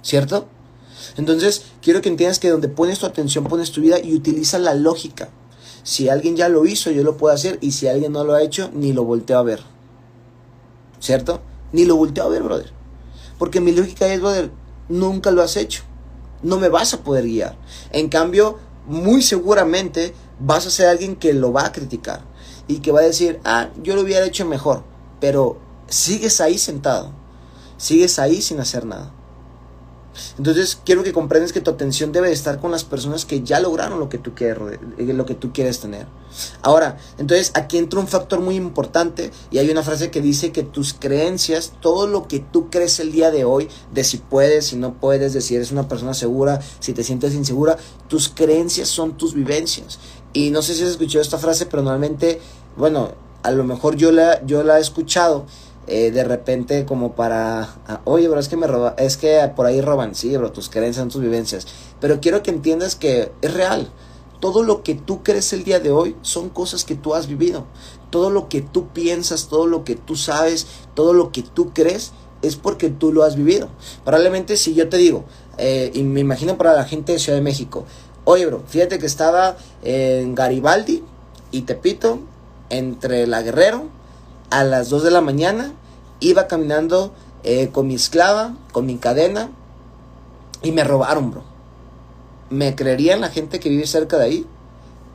¿Cierto? 0.00 0.46
Entonces, 1.16 1.66
quiero 1.80 2.02
que 2.02 2.08
entiendas 2.08 2.38
que 2.38 2.50
donde 2.50 2.68
pones 2.68 2.98
tu 2.98 3.06
atención, 3.06 3.44
pones 3.44 3.70
tu 3.70 3.80
vida 3.80 3.98
y 4.00 4.14
utiliza 4.14 4.58
la 4.58 4.74
lógica. 4.74 5.28
Si 5.84 6.08
alguien 6.08 6.34
ya 6.34 6.48
lo 6.48 6.64
hizo, 6.64 6.90
yo 6.90 7.02
lo 7.04 7.16
puedo 7.16 7.34
hacer. 7.34 7.58
Y 7.60 7.72
si 7.72 7.86
alguien 7.86 8.12
no 8.12 8.24
lo 8.24 8.34
ha 8.34 8.42
hecho, 8.42 8.70
ni 8.74 8.92
lo 8.92 9.04
volteo 9.04 9.38
a 9.38 9.42
ver. 9.42 9.60
¿Cierto? 10.98 11.40
Ni 11.72 11.84
lo 11.84 11.96
volteo 11.96 12.24
a 12.24 12.28
ver, 12.28 12.42
brother. 12.42 12.72
Porque 13.38 13.60
mi 13.60 13.72
lógica 13.72 14.06
es, 14.12 14.20
brother, 14.20 14.50
nunca 14.88 15.30
lo 15.30 15.42
has 15.42 15.56
hecho. 15.56 15.82
No 16.42 16.58
me 16.58 16.68
vas 16.68 16.94
a 16.94 17.04
poder 17.04 17.24
guiar. 17.24 17.56
En 17.92 18.08
cambio, 18.08 18.58
muy 18.86 19.22
seguramente 19.22 20.14
vas 20.40 20.66
a 20.66 20.70
ser 20.70 20.88
alguien 20.88 21.16
que 21.16 21.32
lo 21.32 21.52
va 21.52 21.66
a 21.66 21.72
criticar. 21.72 22.22
Y 22.66 22.78
que 22.78 22.90
va 22.90 23.00
a 23.00 23.04
decir, 23.04 23.40
ah, 23.44 23.68
yo 23.82 23.94
lo 23.94 24.00
hubiera 24.00 24.26
hecho 24.26 24.46
mejor. 24.46 24.84
Pero 25.20 25.58
sigues 25.88 26.40
ahí 26.40 26.56
sentado. 26.56 27.12
Sigues 27.76 28.18
ahí 28.18 28.40
sin 28.40 28.58
hacer 28.58 28.86
nada. 28.86 29.12
Entonces 30.38 30.78
quiero 30.84 31.02
que 31.02 31.12
comprendas 31.12 31.52
que 31.52 31.60
tu 31.60 31.70
atención 31.70 32.12
debe 32.12 32.32
estar 32.32 32.60
con 32.60 32.70
las 32.70 32.84
personas 32.84 33.24
que 33.24 33.42
ya 33.42 33.60
lograron 33.60 34.00
lo 34.00 34.08
que 34.08 34.18
tú 34.18 34.34
quieres, 34.34 34.78
eh, 34.98 35.12
lo 35.12 35.26
que 35.26 35.34
tú 35.34 35.52
quieres 35.52 35.80
tener. 35.80 36.06
Ahora, 36.62 36.98
entonces 37.18 37.52
aquí 37.54 37.78
entra 37.78 38.00
un 38.00 38.08
factor 38.08 38.40
muy 38.40 38.56
importante 38.56 39.30
y 39.50 39.58
hay 39.58 39.70
una 39.70 39.82
frase 39.82 40.10
que 40.10 40.20
dice 40.20 40.52
que 40.52 40.62
tus 40.62 40.94
creencias, 40.94 41.72
todo 41.80 42.06
lo 42.06 42.26
que 42.26 42.40
tú 42.40 42.70
crees 42.70 42.98
el 43.00 43.12
día 43.12 43.30
de 43.30 43.44
hoy, 43.44 43.68
de 43.92 44.04
si 44.04 44.18
puedes, 44.18 44.66
si 44.66 44.76
no 44.76 44.94
puedes, 44.94 45.32
de 45.32 45.40
si 45.40 45.54
eres 45.54 45.70
una 45.70 45.88
persona 45.88 46.14
segura, 46.14 46.60
si 46.80 46.92
te 46.92 47.04
sientes 47.04 47.34
insegura, 47.34 47.76
tus 48.08 48.28
creencias 48.28 48.88
son 48.88 49.16
tus 49.16 49.34
vivencias. 49.34 49.98
Y 50.32 50.50
no 50.50 50.62
sé 50.62 50.74
si 50.74 50.82
has 50.82 50.90
escuchado 50.90 51.22
esta 51.22 51.38
frase, 51.38 51.66
pero 51.66 51.82
normalmente, 51.82 52.40
bueno, 52.76 53.12
a 53.44 53.50
lo 53.50 53.62
mejor 53.62 53.94
yo 53.94 54.10
la, 54.10 54.44
yo 54.44 54.64
la 54.64 54.78
he 54.78 54.80
escuchado 54.80 55.46
eh, 55.86 56.10
de 56.10 56.24
repente 56.24 56.84
como 56.86 57.14
para, 57.14 57.76
ah, 57.86 58.00
oye, 58.04 58.28
bro, 58.28 58.40
es 58.40 58.48
que 58.48 58.56
me 58.56 58.66
roba, 58.66 58.94
es 58.98 59.16
que 59.16 59.50
por 59.54 59.66
ahí 59.66 59.80
roban, 59.80 60.14
sí, 60.14 60.36
bro, 60.36 60.50
tus 60.52 60.68
creencias 60.68 61.08
tus 61.08 61.20
vivencias, 61.20 61.66
pero 62.00 62.20
quiero 62.20 62.42
que 62.42 62.50
entiendas 62.50 62.96
que 62.96 63.32
es 63.42 63.54
real. 63.54 63.90
Todo 64.40 64.62
lo 64.62 64.82
que 64.82 64.94
tú 64.94 65.22
crees 65.22 65.52
el 65.52 65.64
día 65.64 65.80
de 65.80 65.90
hoy 65.90 66.16
son 66.20 66.50
cosas 66.50 66.84
que 66.84 66.94
tú 66.94 67.14
has 67.14 67.28
vivido. 67.28 67.64
Todo 68.10 68.30
lo 68.30 68.48
que 68.48 68.60
tú 68.60 68.88
piensas, 68.88 69.48
todo 69.48 69.66
lo 69.66 69.84
que 69.84 69.94
tú 69.94 70.16
sabes, 70.16 70.66
todo 70.94 71.14
lo 71.14 71.32
que 71.32 71.42
tú 71.42 71.72
crees 71.72 72.12
es 72.42 72.56
porque 72.56 72.90
tú 72.90 73.12
lo 73.12 73.22
has 73.22 73.36
vivido. 73.36 73.68
Probablemente 74.04 74.56
si 74.56 74.74
yo 74.74 74.88
te 74.88 74.98
digo, 74.98 75.24
eh, 75.56 75.90
y 75.94 76.02
me 76.02 76.20
imagino 76.20 76.58
para 76.58 76.74
la 76.74 76.84
gente 76.84 77.12
de 77.12 77.18
Ciudad 77.18 77.38
de 77.38 77.42
México, 77.42 77.84
oye, 78.24 78.44
bro, 78.46 78.62
fíjate 78.66 78.98
que 78.98 79.06
estaba 79.06 79.56
en 79.82 80.34
Garibaldi 80.34 81.02
y 81.50 81.62
Tepito, 81.62 82.20
entre 82.70 83.26
la 83.26 83.42
Guerrero, 83.42 83.88
a 84.50 84.64
las 84.64 84.88
2 84.90 85.02
de 85.04 85.10
la 85.10 85.20
mañana, 85.20 85.72
iba 86.20 86.46
caminando 86.46 87.12
eh, 87.42 87.68
con 87.72 87.86
mi 87.86 87.94
esclava, 87.94 88.56
con 88.72 88.86
mi 88.86 88.96
cadena, 88.96 89.50
y 90.62 90.72
me 90.72 90.84
robaron, 90.84 91.30
bro. 91.30 91.42
¿Me 92.50 92.74
creerían 92.74 93.20
la 93.20 93.28
gente 93.28 93.60
que 93.60 93.68
vive 93.68 93.86
cerca 93.86 94.16
de 94.16 94.24
ahí? 94.24 94.46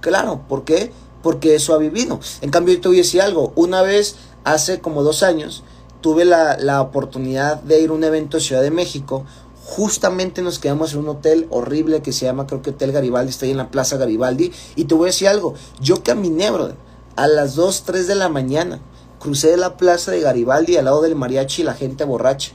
Claro, 0.01 0.41
¿por 0.47 0.63
qué? 0.63 0.91
Porque 1.23 1.55
eso 1.55 1.73
ha 1.73 1.77
vivido. 1.77 2.19
En 2.41 2.51
cambio, 2.51 2.75
yo 2.75 2.81
te 2.81 2.87
voy 2.87 2.97
a 2.97 3.01
decir 3.01 3.21
algo. 3.21 3.51
Una 3.55 3.81
vez, 3.81 4.15
hace 4.43 4.79
como 4.79 5.03
dos 5.03 5.23
años, 5.23 5.63
tuve 6.01 6.25
la, 6.25 6.57
la 6.57 6.81
oportunidad 6.81 7.61
de 7.61 7.81
ir 7.81 7.89
a 7.89 7.93
un 7.93 8.03
evento 8.03 8.37
en 8.37 8.43
Ciudad 8.43 8.61
de 8.61 8.71
México. 8.71 9.25
Justamente 9.63 10.41
nos 10.41 10.59
quedamos 10.59 10.93
en 10.93 10.99
un 10.99 11.09
hotel 11.09 11.47
horrible 11.49 12.01
que 12.01 12.11
se 12.11 12.25
llama, 12.25 12.47
creo 12.47 12.61
que 12.61 12.71
Hotel 12.71 12.91
Garibaldi, 12.91 13.29
está 13.29 13.45
ahí 13.45 13.51
en 13.51 13.57
la 13.57 13.71
Plaza 13.71 13.97
Garibaldi. 13.97 14.51
Y 14.75 14.85
te 14.85 14.95
voy 14.95 15.05
a 15.05 15.11
decir 15.11 15.27
algo. 15.27 15.55
Yo 15.81 16.03
caminé, 16.03 16.51
bro, 16.51 16.73
a 17.15 17.27
las 17.27 17.55
2, 17.55 17.83
3 17.83 18.07
de 18.07 18.15
la 18.15 18.29
mañana 18.29 18.79
Crucé 19.19 19.57
la 19.57 19.77
plaza 19.77 20.11
de 20.11 20.21
Garibaldi 20.21 20.77
al 20.77 20.85
lado 20.85 21.01
del 21.01 21.15
mariachi 21.15 21.61
y 21.61 21.65
la 21.65 21.73
gente 21.73 22.05
borracha. 22.05 22.51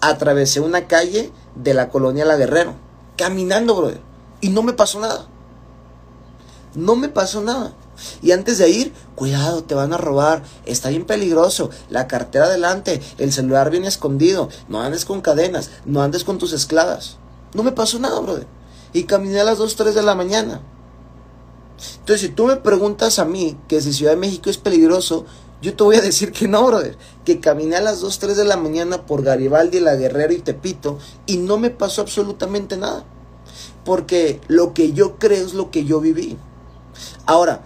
Atravesé 0.00 0.60
una 0.60 0.86
calle 0.86 1.32
de 1.54 1.74
la 1.74 1.88
colonia 1.88 2.24
La 2.24 2.36
Guerrero. 2.36 2.74
Caminando, 3.16 3.74
brother. 3.74 4.00
Y 4.40 4.50
no 4.50 4.62
me 4.62 4.74
pasó 4.74 5.00
nada. 5.00 5.26
No 6.74 6.94
me 6.94 7.08
pasó 7.08 7.40
nada. 7.40 7.72
Y 8.22 8.32
antes 8.32 8.58
de 8.58 8.68
ir, 8.68 8.92
cuidado, 9.14 9.64
te 9.64 9.74
van 9.74 9.92
a 9.92 9.96
robar, 9.96 10.42
está 10.66 10.90
bien 10.90 11.04
peligroso, 11.04 11.70
la 11.90 12.06
cartera 12.06 12.44
adelante, 12.44 13.00
el 13.18 13.32
celular 13.32 13.70
bien 13.70 13.84
escondido, 13.84 14.48
no 14.68 14.80
andes 14.80 15.04
con 15.04 15.20
cadenas, 15.20 15.70
no 15.84 16.02
andes 16.02 16.22
con 16.22 16.38
tus 16.38 16.52
esclavas. 16.52 17.16
No 17.54 17.62
me 17.62 17.72
pasó 17.72 17.98
nada, 17.98 18.20
brother. 18.20 18.46
Y 18.92 19.04
caminé 19.04 19.40
a 19.40 19.44
las 19.44 19.58
2, 19.58 19.74
3 19.74 19.94
de 19.94 20.02
la 20.02 20.14
mañana. 20.14 20.60
Entonces, 22.00 22.28
si 22.28 22.34
tú 22.34 22.46
me 22.46 22.56
preguntas 22.56 23.18
a 23.18 23.24
mí 23.24 23.58
que 23.68 23.80
si 23.80 23.92
Ciudad 23.92 24.12
de 24.12 24.18
México 24.18 24.50
es 24.50 24.58
peligroso, 24.58 25.26
yo 25.60 25.74
te 25.74 25.82
voy 25.82 25.96
a 25.96 26.00
decir 26.00 26.32
que 26.32 26.46
no, 26.46 26.64
brother. 26.66 26.96
Que 27.24 27.40
caminé 27.40 27.76
a 27.76 27.80
las 27.80 28.00
2, 28.00 28.18
3 28.18 28.36
de 28.36 28.44
la 28.44 28.56
mañana 28.56 29.06
por 29.06 29.22
Garibaldi, 29.22 29.80
La 29.80 29.96
Guerrero 29.96 30.32
y 30.32 30.38
Tepito 30.38 30.98
y 31.26 31.38
no 31.38 31.58
me 31.58 31.70
pasó 31.70 32.02
absolutamente 32.02 32.76
nada. 32.76 33.04
Porque 33.84 34.40
lo 34.46 34.72
que 34.72 34.92
yo 34.92 35.18
creo 35.18 35.44
es 35.44 35.54
lo 35.54 35.70
que 35.70 35.84
yo 35.84 36.00
viví. 36.00 36.36
Ahora, 37.26 37.62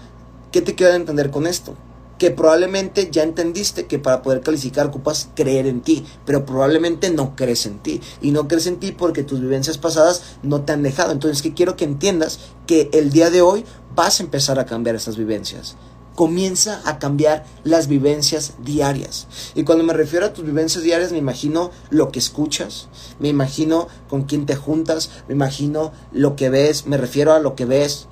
¿qué 0.53 0.63
te 0.63 0.75
quiero 0.75 0.95
entender 0.95 1.31
con 1.31 1.47
esto? 1.47 1.75
que 2.19 2.31
probablemente 2.31 3.09
ya 3.11 3.25
entendiste 3.25 3.87
que 3.87 3.99
para 3.99 4.23
poder 4.23 4.43
calificar 4.43 4.87
ocupas 4.87 5.31
creer 5.35 5.67
en 5.67 5.81
ti, 5.81 6.05
pero 6.25 6.47
probablemente 6.47 7.11
no 7.11 7.35
crees 7.35 7.67
en 7.67 7.81
ti. 7.81 8.01
Y 8.21 8.31
no 8.31 8.47
crees 8.47 8.69
en 8.69 8.77
ti 8.77 8.93
porque 8.93 9.25
tus 9.25 9.41
vivencias 9.41 9.77
pasadas 9.77 10.23
no 10.45 10.63
te 10.63 10.71
han 10.71 10.85
dejado. 10.85 11.11
Entonces, 11.11 11.43
que 11.43 11.53
quiero 11.53 11.75
que 11.75 11.83
entiendas 11.85 12.39
que 12.69 12.89
el 12.93 13.11
día 13.11 13.29
de 13.31 13.43
hoy 13.43 13.65
vas 13.97 14.21
a 14.21 14.23
empezar 14.23 14.61
a 14.61 14.67
cambiar 14.67 14.95
estas 14.95 15.17
vivencias 15.17 15.77
comienza 16.15 16.81
a 16.85 16.99
cambiar 16.99 17.45
las 17.65 17.89
vivencias 17.89 18.55
diarias. 18.63 19.27
Y 19.55 19.65
cuando 19.65 19.85
me 19.85 19.93
refiero 19.93 20.27
a 20.27 20.33
tus 20.33 20.45
vivencias 20.45 20.85
diarias, 20.85 21.13
me 21.13 21.19
imagino 21.19 21.71
lo 21.91 22.11
que 22.11 22.19
escuchas, 22.19 22.89
me 23.19 23.29
imagino 23.29 23.89
con 24.09 24.23
quién 24.23 24.47
te 24.47 24.57
juntas, 24.57 25.11
me 25.29 25.35
imagino 25.35 25.93
lo 26.13 26.37
que 26.37 26.51
ves, 26.51 26.87
me 26.87 26.97
refiero 26.97 27.33
a 27.33 27.39
lo 27.39 27.55
que 27.55 27.65
ves, 27.65 28.09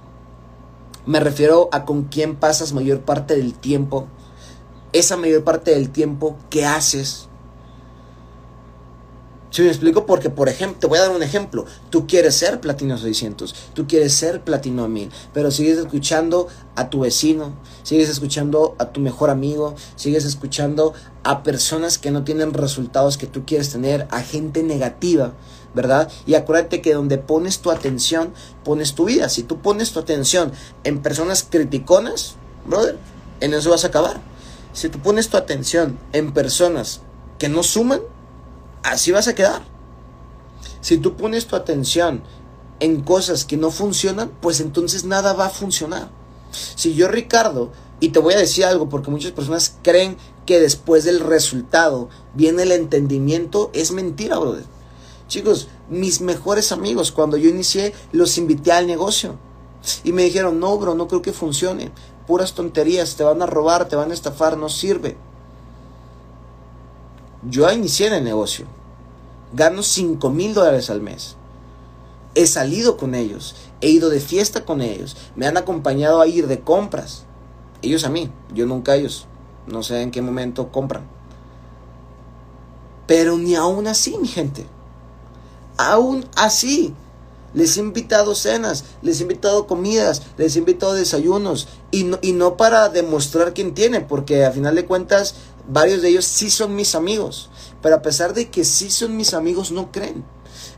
me 1.07 1.21
refiero 1.21 1.69
a 1.73 1.85
con 1.85 2.04
quién 2.04 2.37
pasas 2.37 2.73
mayor 2.73 3.00
parte 3.00 3.37
del 3.37 3.54
tiempo, 3.54 4.07
esa 4.92 5.16
mayor 5.16 5.45
parte 5.45 5.73
del 5.73 5.90
tiempo 5.90 6.37
que 6.50 6.66
haces. 6.66 7.29
Si 9.50 9.62
me 9.62 9.69
explico? 9.69 10.07
Porque, 10.07 10.30
por 10.30 10.49
ejemplo, 10.49 10.78
te 10.78 10.87
voy 10.87 10.99
a 10.99 11.02
dar 11.02 11.11
un 11.11 11.25
ejemplo. 11.25 11.66
Tú 11.90 12.07
quieres 12.07 12.37
ser 12.37 12.61
platino 12.61 12.97
600, 12.97 13.54
tú 13.75 13.87
quieres 13.88 14.14
ser 14.14 14.42
platino 14.42 14.88
1000, 14.88 15.11
pero 15.35 15.50
sigues 15.50 15.78
escuchando 15.78 16.47
a 16.76 16.88
tu 16.88 17.00
vecino, 17.00 17.52
sigues 17.83 18.09
escuchando 18.09 18.76
a 18.78 18.87
tu 18.87 19.00
mejor 19.00 19.28
amigo, 19.28 19.75
sigues 19.97 20.25
escuchando 20.25 20.95
a 21.25 21.42
personas 21.42 21.99
que 21.99 22.12
no 22.12 22.23
tienen 22.23 22.54
resultados 22.54 23.19
que 23.19 23.26
tú 23.26 23.45
quieres 23.45 23.71
tener, 23.71 24.07
a 24.11 24.23
gente 24.23 24.62
negativa, 24.62 25.33
¿verdad? 25.75 26.11
Y 26.26 26.35
acuérdate 26.35 26.80
que 26.80 26.95
donde 26.95 27.19
pones 27.19 27.59
tu 27.59 27.73
atención, 27.73 28.33
pones 28.64 28.95
tu 28.95 29.07
vida. 29.07 29.28
Si 29.28 29.42
tú 29.42 29.61
pones 29.61 29.90
tu 29.90 29.99
atención 29.99 30.52
en 30.85 31.02
personas 31.02 31.42
criticonas, 31.49 32.37
brother, 32.66 32.99
en 33.40 33.52
eso 33.54 33.71
vas 33.71 33.85
a 33.85 33.88
acabar. 33.88 34.21
Si 34.73 34.88
tú 34.88 35.00
pones 35.00 35.28
tu 35.28 35.37
atención 35.37 35.99
en 36.12 36.33
personas 36.33 37.00
que 37.38 37.49
no 37.49 37.64
suman, 37.64 38.00
así 38.82 39.12
vas 39.12 39.28
a 39.28 39.34
quedar. 39.34 39.62
Si 40.80 40.99
tú 40.99 41.16
pones 41.16 41.46
tu 41.46 41.56
atención 41.56 42.22
en 42.80 43.02
cosas 43.02 43.44
que 43.44 43.56
no 43.56 43.70
funcionan, 43.70 44.30
pues 44.40 44.60
entonces 44.60 45.04
nada 45.04 45.32
va 45.32 45.46
a 45.46 45.50
funcionar. 45.50 46.10
Si 46.50 46.94
yo, 46.94 47.08
Ricardo, 47.08 47.70
y 48.00 48.08
te 48.08 48.18
voy 48.18 48.34
a 48.34 48.38
decir 48.38 48.64
algo, 48.64 48.88
porque 48.88 49.10
muchas 49.10 49.32
personas 49.32 49.76
creen 49.82 50.16
que 50.46 50.58
después 50.58 51.04
del 51.04 51.20
resultado 51.20 52.08
viene 52.34 52.62
el 52.62 52.72
entendimiento, 52.72 53.70
es 53.75 53.92
mentira, 53.92 54.38
brother. 54.38 54.64
Chicos, 55.28 55.68
mis 55.88 56.20
mejores 56.22 56.72
amigos, 56.72 57.12
cuando 57.12 57.37
yo 57.37 57.50
inicié, 57.50 57.92
los 58.10 58.38
invité 58.38 58.72
al 58.72 58.87
negocio. 58.87 59.38
Y 60.02 60.12
me 60.12 60.25
dijeron, 60.25 60.58
no, 60.58 60.76
bro, 60.78 60.94
no 60.94 61.08
creo 61.08 61.22
que 61.22 61.32
funcione. 61.32 61.92
Puras 62.26 62.54
tonterías, 62.54 63.16
te 63.16 63.22
van 63.22 63.42
a 63.42 63.46
robar, 63.46 63.87
te 63.88 63.96
van 63.96 64.10
a 64.10 64.14
estafar, 64.14 64.56
no 64.56 64.68
sirve. 64.68 65.16
Yo 67.49 67.70
inicié 67.73 68.09
en 68.09 68.14
el 68.14 68.25
negocio. 68.25 68.66
Gano 69.52 69.82
5 69.82 70.30
mil 70.30 70.52
dólares 70.52 70.90
al 70.90 71.00
mes. 71.00 71.37
He 72.35 72.47
salido 72.47 72.97
con 72.97 73.14
ellos. 73.14 73.56
He 73.80 73.88
ido 73.88 74.11
de 74.11 74.20
fiesta 74.20 74.64
con 74.64 74.82
ellos. 74.82 75.16
Me 75.37 75.47
han 75.47 75.56
acompañado 75.56 76.20
a 76.20 76.26
ir 76.26 76.47
de 76.47 76.61
compras. 76.61 77.25
Ellos 77.82 78.04
a 78.04 78.11
mí. 78.11 78.30
Yo 78.52 78.66
nunca 78.66 78.92
a 78.92 78.97
ellos. 78.97 79.26
No 79.66 79.82
sé 79.82 80.02
en 80.02 80.11
qué 80.11 80.20
momento 80.20 80.70
compran. 80.70 81.04
Pero 83.06 83.38
ni 83.38 83.54
aún 83.54 83.87
así, 83.87 84.16
mi 84.18 84.28
gente. 84.28 84.66
Aún 85.78 86.26
así. 86.37 86.94
Les 87.52 87.76
he 87.76 87.80
invitado 87.80 88.37
cenas, 88.37 88.85
les 89.02 89.18
he 89.18 89.23
invitado 89.23 89.66
comidas, 89.66 90.23
les 90.37 90.54
he 90.54 90.61
invitado 90.61 90.92
desayunos. 90.92 91.66
Y 91.90 92.04
no, 92.04 92.18
y 92.23 92.32
no 92.32 92.56
para 92.56 92.88
demostrar 92.88 93.54
quién 93.54 93.75
tiene, 93.75 94.00
porque 94.00 94.44
a 94.44 94.52
final 94.52 94.76
de 94.76 94.87
cuentas 94.87 95.35
varios 95.69 96.02
de 96.02 96.09
ellos 96.09 96.25
sí 96.25 96.50
son 96.50 96.75
mis 96.75 96.95
amigos, 96.95 97.50
pero 97.83 97.97
a 97.97 98.02
pesar 98.02 98.35
de 98.35 98.50
que 98.50 98.64
sí 98.64 98.90
son 98.90 99.17
mis 99.17 99.35
amigos, 99.35 99.73
no 99.73 99.93
creen. 99.93 100.25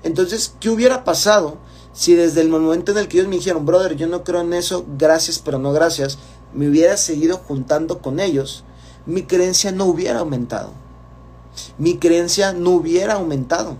Entonces, 0.02 0.54
¿qué 0.60 0.70
hubiera 0.70 1.04
pasado 1.04 1.58
si 1.92 2.14
desde 2.14 2.40
el 2.40 2.48
momento 2.48 2.92
en 2.92 2.98
el 2.98 3.08
que 3.08 3.18
ellos 3.18 3.28
me 3.28 3.36
dijeron, 3.36 3.66
brother, 3.66 3.96
yo 3.96 4.06
no 4.06 4.24
creo 4.24 4.40
en 4.40 4.54
eso, 4.54 4.84
gracias, 4.98 5.38
pero 5.38 5.58
no 5.58 5.72
gracias, 5.72 6.18
me 6.54 6.68
hubiera 6.68 6.96
seguido 6.96 7.38
juntando 7.38 8.00
con 8.00 8.20
ellos, 8.20 8.64
mi 9.06 9.22
creencia 9.22 9.72
no 9.72 9.86
hubiera 9.86 10.20
aumentado. 10.20 10.72
Mi 11.76 11.98
creencia 11.98 12.52
no 12.52 12.70
hubiera 12.70 13.14
aumentado. 13.14 13.76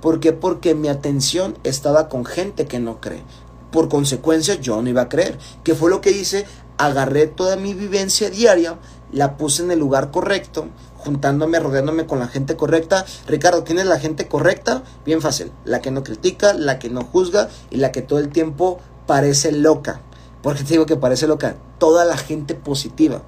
¿Por 0.00 0.20
qué? 0.20 0.32
Porque 0.32 0.74
mi 0.74 0.88
atención 0.88 1.56
estaba 1.64 2.08
con 2.08 2.24
gente 2.24 2.66
que 2.66 2.80
no 2.80 3.00
cree. 3.00 3.22
Por 3.70 3.88
consecuencia, 3.88 4.54
yo 4.54 4.80
no 4.82 4.88
iba 4.88 5.02
a 5.02 5.08
creer. 5.08 5.38
¿Qué 5.62 5.74
fue 5.74 5.90
lo 5.90 6.00
que 6.00 6.10
hice? 6.10 6.46
Agarré 6.76 7.26
toda 7.26 7.56
mi 7.56 7.74
vivencia 7.74 8.30
diaria 8.30 8.78
la 9.12 9.36
puse 9.36 9.62
en 9.62 9.70
el 9.70 9.78
lugar 9.78 10.10
correcto, 10.10 10.66
juntándome, 10.96 11.60
rodeándome 11.60 12.06
con 12.06 12.18
la 12.18 12.28
gente 12.28 12.56
correcta. 12.56 13.04
Ricardo, 13.26 13.64
¿quién 13.64 13.78
es 13.78 13.86
la 13.86 13.98
gente 13.98 14.28
correcta? 14.28 14.82
Bien 15.04 15.20
fácil, 15.20 15.52
la 15.64 15.80
que 15.80 15.90
no 15.90 16.02
critica, 16.02 16.52
la 16.54 16.78
que 16.78 16.90
no 16.90 17.04
juzga 17.04 17.48
y 17.70 17.76
la 17.76 17.92
que 17.92 18.02
todo 18.02 18.18
el 18.18 18.28
tiempo 18.28 18.80
parece 19.06 19.52
loca. 19.52 20.00
¿Por 20.42 20.56
qué 20.56 20.62
te 20.62 20.70
digo 20.70 20.86
que 20.86 20.96
parece 20.96 21.26
loca? 21.26 21.56
Toda 21.78 22.04
la 22.04 22.16
gente 22.16 22.54
positiva. 22.54 23.22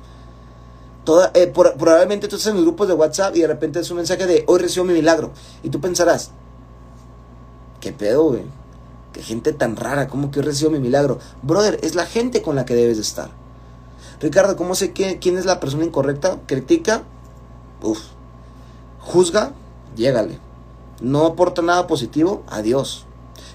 Toda, 1.04 1.30
eh, 1.34 1.46
probablemente 1.48 2.28
tú 2.28 2.36
estás 2.36 2.50
en 2.50 2.56
los 2.56 2.64
grupos 2.64 2.86
de 2.86 2.94
WhatsApp 2.94 3.34
y 3.34 3.40
de 3.40 3.46
repente 3.46 3.80
es 3.80 3.90
un 3.90 3.96
mensaje 3.96 4.26
de 4.26 4.44
hoy 4.46 4.60
recibo 4.60 4.84
mi 4.84 4.92
milagro. 4.92 5.32
Y 5.62 5.70
tú 5.70 5.80
pensarás, 5.80 6.30
¿qué 7.80 7.92
pedo, 7.92 8.24
güey? 8.24 8.44
Qué 9.12 9.22
gente 9.22 9.52
tan 9.52 9.76
rara, 9.76 10.08
¿cómo 10.08 10.30
que 10.30 10.38
hoy 10.38 10.44
recibo 10.44 10.70
mi 10.70 10.78
milagro? 10.78 11.18
Brother, 11.42 11.80
es 11.82 11.94
la 11.94 12.06
gente 12.06 12.42
con 12.42 12.54
la 12.54 12.64
que 12.64 12.74
debes 12.74 12.96
de 12.98 13.02
estar. 13.02 13.39
Ricardo, 14.20 14.54
¿cómo 14.54 14.74
sé 14.74 14.92
quién 14.92 15.38
es 15.38 15.46
la 15.46 15.60
persona 15.60 15.84
incorrecta? 15.84 16.38
Critica, 16.46 17.04
uff. 17.82 18.00
Juzga, 19.00 19.52
llégale. 19.96 20.38
No 21.00 21.24
aporta 21.24 21.62
nada 21.62 21.86
positivo, 21.86 22.42
adiós. 22.46 23.06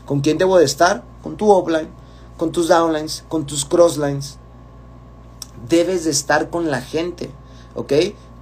¿Con 0.08 0.22
quién 0.22 0.40
debo 0.40 0.58
de 0.58 0.66
estar? 0.66 1.04
Con 1.22 1.38
tu 1.38 1.52
offline, 1.52 1.90
con 2.38 2.52
tus 2.52 2.68
downlines, 2.68 3.24
con 3.30 3.46
tus 3.46 3.64
crosslines. 3.64 4.40
Debes 5.70 6.06
de 6.06 6.12
estar 6.12 6.50
con 6.50 6.72
la 6.72 6.82
gente, 6.82 7.30
¿ok? 7.76 7.94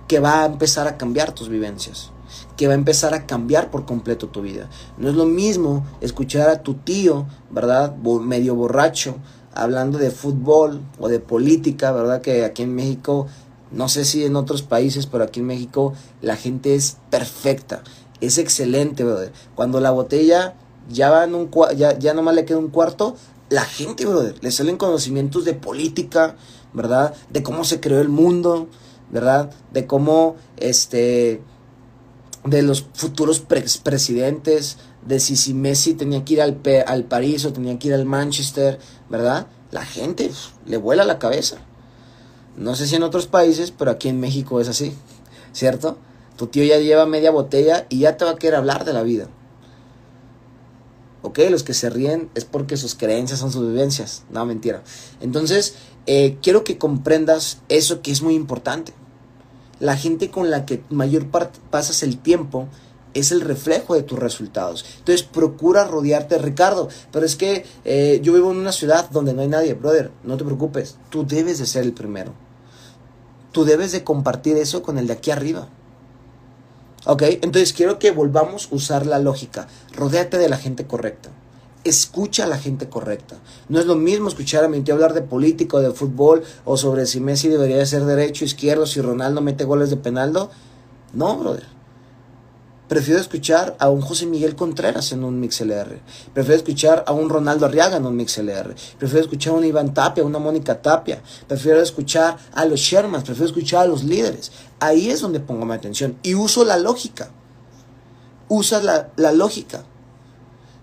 Que 0.08 0.20
va 0.22 0.44
a 0.44 0.46
empezar 0.46 0.88
a 0.88 0.98
cambiar 0.98 1.34
tus 1.34 1.50
vivencias 1.50 2.14
que 2.58 2.68
va 2.68 2.74
a 2.74 2.78
empezar 2.78 3.14
a 3.14 3.26
cambiar 3.26 3.72
por 3.72 3.86
completo 3.86 4.28
tu 4.28 4.42
vida. 4.42 4.70
No 4.98 5.10
es 5.10 5.16
lo 5.16 5.26
mismo 5.26 5.86
escuchar 6.02 6.50
a 6.50 6.64
tu 6.64 6.76
tío, 6.76 7.26
¿verdad? 7.50 7.96
Medio 7.96 8.56
borracho, 8.56 9.16
hablando 9.56 9.98
de 9.98 10.12
fútbol 10.12 10.82
o 11.00 11.08
de 11.08 11.20
política, 11.20 11.92
¿verdad? 11.92 12.22
Que 12.22 12.46
aquí 12.46 12.64
en 12.64 12.76
México, 12.76 13.28
no 13.72 13.90
sé 13.90 14.06
si 14.06 14.26
en 14.26 14.36
otros 14.36 14.62
países, 14.62 15.06
pero 15.06 15.24
aquí 15.24 15.40
en 15.40 15.48
México 15.48 15.94
la 16.22 16.36
gente 16.36 16.76
es 16.76 16.98
perfecta, 17.10 17.84
es 18.22 18.38
excelente, 18.38 19.04
brother. 19.04 19.32
Cuando 19.56 19.80
la 19.80 19.92
botella 19.92 20.56
ya 20.90 21.10
va 21.10 21.24
en 21.24 21.36
un 21.36 21.50
ya, 21.76 21.98
ya 21.98 22.14
nomás 22.14 22.36
le 22.36 22.46
queda 22.46 22.58
un 22.58 22.70
cuarto, 22.70 23.16
la 23.50 23.66
gente, 23.66 24.06
brother, 24.06 24.36
le 24.42 24.52
salen 24.52 24.78
conocimientos 24.78 25.46
de 25.46 25.54
política, 25.54 26.36
¿verdad? 26.74 27.14
De 27.30 27.44
cómo 27.44 27.64
se 27.64 27.80
creó 27.80 28.02
el 28.02 28.10
mundo, 28.10 28.68
¿verdad? 29.12 29.52
De 29.72 29.86
cómo, 29.86 30.36
este, 30.58 31.42
de 32.46 32.62
los 32.64 32.86
futuros 32.94 33.40
presidentes, 33.40 34.78
de 35.06 35.20
si, 35.20 35.36
si 35.36 35.54
Messi 35.54 35.94
tenía 35.94 36.24
que 36.24 36.34
ir 36.34 36.42
al, 36.42 36.60
al 36.88 37.04
París 37.04 37.46
o 37.46 37.54
tenía 37.54 37.78
que 37.78 37.90
ir 37.90 37.94
al 37.94 38.06
Manchester, 38.06 38.80
¿verdad? 39.10 39.48
La 39.72 39.86
gente 39.86 40.32
le 40.66 40.78
vuela 40.78 41.04
la 41.04 41.20
cabeza. 41.20 41.58
No 42.56 42.76
sé 42.76 42.88
si 42.88 42.96
en 42.96 43.04
otros 43.04 43.28
países, 43.28 43.72
pero 43.72 43.92
aquí 43.92 44.10
en 44.10 44.20
México 44.20 44.62
es 44.62 44.68
así, 44.68 44.94
¿cierto? 45.52 45.98
Tu 46.38 46.48
tío 46.48 46.64
ya 46.64 46.78
lleva 46.78 47.06
media 47.06 47.32
botella 47.32 47.86
y 47.90 48.00
ya 48.00 48.18
te 48.18 48.26
va 48.26 48.32
a 48.32 48.36
querer 48.36 48.56
hablar 48.56 48.86
de 48.86 48.94
la 48.94 49.04
vida. 49.04 49.28
¿Ok? 51.22 51.40
Los 51.50 51.64
que 51.64 51.74
se 51.74 51.90
ríen 51.90 52.30
es 52.36 52.46
porque 52.46 52.78
sus 52.78 52.96
creencias 52.96 53.40
son 53.40 53.52
sus 53.52 53.66
vivencias. 53.68 54.24
No, 54.30 54.46
mentira. 54.46 54.84
Entonces, 55.22 55.76
eh, 56.06 56.38
quiero 56.42 56.64
que 56.64 56.78
comprendas 56.78 57.62
eso 57.70 58.02
que 58.02 58.12
es 58.12 58.22
muy 58.22 58.36
importante. 58.36 58.94
La 59.80 59.96
gente 59.96 60.30
con 60.30 60.52
la 60.52 60.66
que 60.66 60.84
mayor 60.90 61.28
parte 61.28 61.60
pasas 61.70 62.04
el 62.04 62.20
tiempo 62.20 62.68
es 63.14 63.32
el 63.32 63.42
reflejo 63.42 63.96
de 63.96 64.04
tus 64.04 64.20
resultados. 64.20 64.86
Entonces 65.00 65.24
procura 65.24 65.86
rodearte, 65.86 66.38
Ricardo. 66.38 66.90
Pero 67.12 67.26
es 67.26 67.36
que 67.36 67.66
eh, 67.86 68.20
yo 68.24 68.34
vivo 68.34 68.52
en 68.52 68.58
una 68.58 68.72
ciudad 68.72 69.10
donde 69.10 69.34
no 69.34 69.42
hay 69.42 69.48
nadie, 69.48 69.74
brother. 69.74 70.12
No 70.24 70.38
te 70.38 70.44
preocupes. 70.44 70.98
Tú 71.10 71.26
debes 71.26 71.60
de 71.60 71.66
ser 71.66 71.84
el 71.84 71.94
primero. 71.94 72.34
Tú 73.52 73.66
debes 73.66 73.92
de 73.92 74.04
compartir 74.04 74.58
eso 74.58 74.82
con 74.82 74.98
el 74.98 75.08
de 75.08 75.14
aquí 75.14 75.32
arriba. 75.32 75.68
¿Ok? 77.06 77.24
Entonces 77.42 77.74
quiero 77.74 78.00
que 78.00 78.12
volvamos 78.12 78.70
a 78.72 78.76
usar 78.76 79.06
la 79.06 79.20
lógica. 79.20 79.68
Rodéate 79.96 80.38
de 80.38 80.50
la 80.50 80.58
gente 80.58 80.88
correcta. 80.88 81.30
Escucha 81.84 82.46
a 82.46 82.48
la 82.48 82.58
gente 82.58 82.88
correcta. 82.88 83.36
No 83.68 83.80
es 83.80 83.86
lo 83.86 83.96
mismo 83.96 84.30
escuchar 84.30 84.64
a 84.64 84.70
mi 84.70 84.82
tío 84.82 84.96
hablar 84.96 85.14
de 85.14 85.22
política 85.22 85.78
o 85.78 85.82
de 85.82 85.92
fútbol 85.92 86.44
o 86.64 86.78
sobre 86.78 87.06
si 87.06 87.20
Messi 87.20 87.50
debería 87.50 87.86
ser 87.86 88.06
derecho, 88.06 88.46
izquierdo, 88.46 88.86
si 88.86 89.02
Ronaldo 89.02 89.42
mete 89.42 89.66
goles 89.66 89.90
de 89.90 89.98
penaldo. 89.98 90.50
No, 91.12 91.38
brother 91.38 91.74
Prefiero 92.88 93.20
escuchar 93.20 93.76
a 93.80 93.90
un 93.90 94.02
José 94.02 94.26
Miguel 94.26 94.56
Contreras 94.56 95.14
en 95.14 95.24
un 95.24 95.40
MixLR. 95.40 96.00
Prefiero 96.34 96.58
escuchar 96.58 97.06
a 97.08 97.14
un 97.14 97.30
Ronaldo 97.30 97.66
Arriaga 97.66 97.98
en 97.98 98.06
un 98.06 98.16
MixLR. 98.18 98.76
Prefiero 99.00 99.24
escuchar 99.24 99.54
a 99.54 99.58
un 99.58 99.66
Iván 99.66 99.94
Tapia, 99.94 100.24
a 100.24 100.28
una 100.28 100.40
Mónica 100.40 100.82
Tapia. 100.82 101.22
Prefiero 101.48 101.82
escuchar 101.82 102.38
a 102.54 102.66
los 102.66 102.80
Shermans. 102.82 103.24
Prefiero 103.24 103.48
escuchar 103.48 103.84
a 103.84 103.88
los 103.88 104.04
líderes. 104.04 104.52
Ahí 104.80 105.10
es 105.10 105.22
donde 105.22 105.40
pongo 105.40 105.66
mi 105.66 105.74
atención. 105.74 106.18
Y 106.24 106.36
uso 106.36 106.66
la 106.66 106.78
lógica. 106.78 107.32
Usa 108.50 108.84
la, 108.84 109.12
la 109.16 109.32
lógica. 109.32 109.86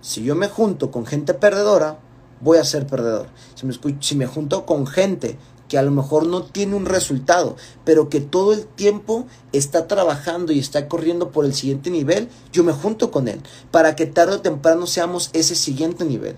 Si 0.00 0.22
yo 0.22 0.34
me 0.34 0.48
junto 0.48 0.90
con 0.90 1.04
gente 1.04 1.34
perdedora, 1.34 1.98
voy 2.40 2.56
a 2.56 2.64
ser 2.64 2.86
perdedor. 2.86 3.28
Si 3.54 3.66
me, 3.66 3.74
si 4.00 4.16
me 4.16 4.26
junto 4.26 4.64
con 4.64 4.86
gente 4.86 5.38
que 5.70 5.78
a 5.78 5.82
lo 5.82 5.92
mejor 5.92 6.26
no 6.26 6.42
tiene 6.42 6.74
un 6.74 6.84
resultado, 6.84 7.54
pero 7.84 8.08
que 8.08 8.20
todo 8.20 8.52
el 8.52 8.66
tiempo 8.66 9.26
está 9.52 9.86
trabajando 9.86 10.52
y 10.52 10.58
está 10.58 10.88
corriendo 10.88 11.30
por 11.30 11.44
el 11.44 11.54
siguiente 11.54 11.90
nivel, 11.90 12.28
yo 12.52 12.64
me 12.64 12.72
junto 12.72 13.12
con 13.12 13.28
él 13.28 13.40
para 13.70 13.94
que 13.94 14.04
tarde 14.04 14.34
o 14.34 14.40
temprano 14.40 14.88
seamos 14.88 15.30
ese 15.32 15.54
siguiente 15.54 16.04
nivel. 16.04 16.34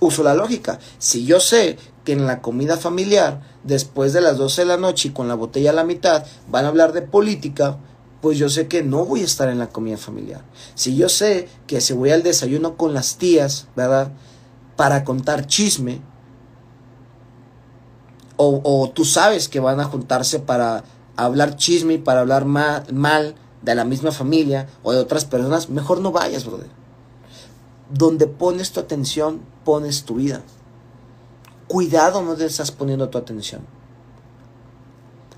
Uso 0.00 0.22
la 0.22 0.34
lógica. 0.34 0.78
Si 0.98 1.24
yo 1.24 1.40
sé 1.40 1.78
que 2.04 2.12
en 2.12 2.26
la 2.26 2.42
comida 2.42 2.76
familiar, 2.76 3.40
después 3.64 4.12
de 4.12 4.20
las 4.20 4.36
12 4.36 4.62
de 4.62 4.66
la 4.66 4.76
noche 4.76 5.08
y 5.08 5.12
con 5.12 5.26
la 5.26 5.34
botella 5.34 5.70
a 5.70 5.74
la 5.74 5.84
mitad, 5.84 6.26
van 6.50 6.66
a 6.66 6.68
hablar 6.68 6.92
de 6.92 7.00
política, 7.00 7.78
pues 8.20 8.36
yo 8.36 8.50
sé 8.50 8.68
que 8.68 8.82
no 8.82 9.06
voy 9.06 9.22
a 9.22 9.24
estar 9.24 9.48
en 9.48 9.58
la 9.58 9.70
comida 9.70 9.96
familiar. 9.96 10.42
Si 10.74 10.94
yo 10.94 11.08
sé 11.08 11.48
que 11.66 11.80
si 11.80 11.94
voy 11.94 12.10
al 12.10 12.22
desayuno 12.22 12.76
con 12.76 12.92
las 12.92 13.16
tías, 13.16 13.68
¿verdad? 13.76 14.12
Para 14.76 15.04
contar 15.04 15.46
chisme, 15.46 16.02
o, 18.42 18.90
tú 18.94 19.04
sabes 19.04 19.48
que 19.48 19.60
van 19.60 19.80
a 19.80 19.84
juntarse 19.84 20.38
para 20.38 20.84
hablar 21.16 21.56
chisme 21.56 21.94
y 21.94 21.98
para 21.98 22.20
hablar 22.20 22.46
mal, 22.46 23.34
de 23.62 23.74
la 23.74 23.84
misma 23.84 24.10
familia 24.10 24.68
o 24.82 24.92
de 24.92 24.98
otras 24.98 25.26
personas, 25.26 25.68
mejor 25.68 26.00
no 26.00 26.12
vayas, 26.12 26.46
brother. 26.46 26.70
Donde 27.92 28.26
pones 28.26 28.72
tu 28.72 28.80
atención, 28.80 29.42
pones 29.66 30.04
tu 30.04 30.14
vida. 30.14 30.40
Cuidado 31.68 32.22
no 32.22 32.34
te 32.36 32.46
estás 32.46 32.70
poniendo 32.70 33.10
tu 33.10 33.18
atención. 33.18 33.60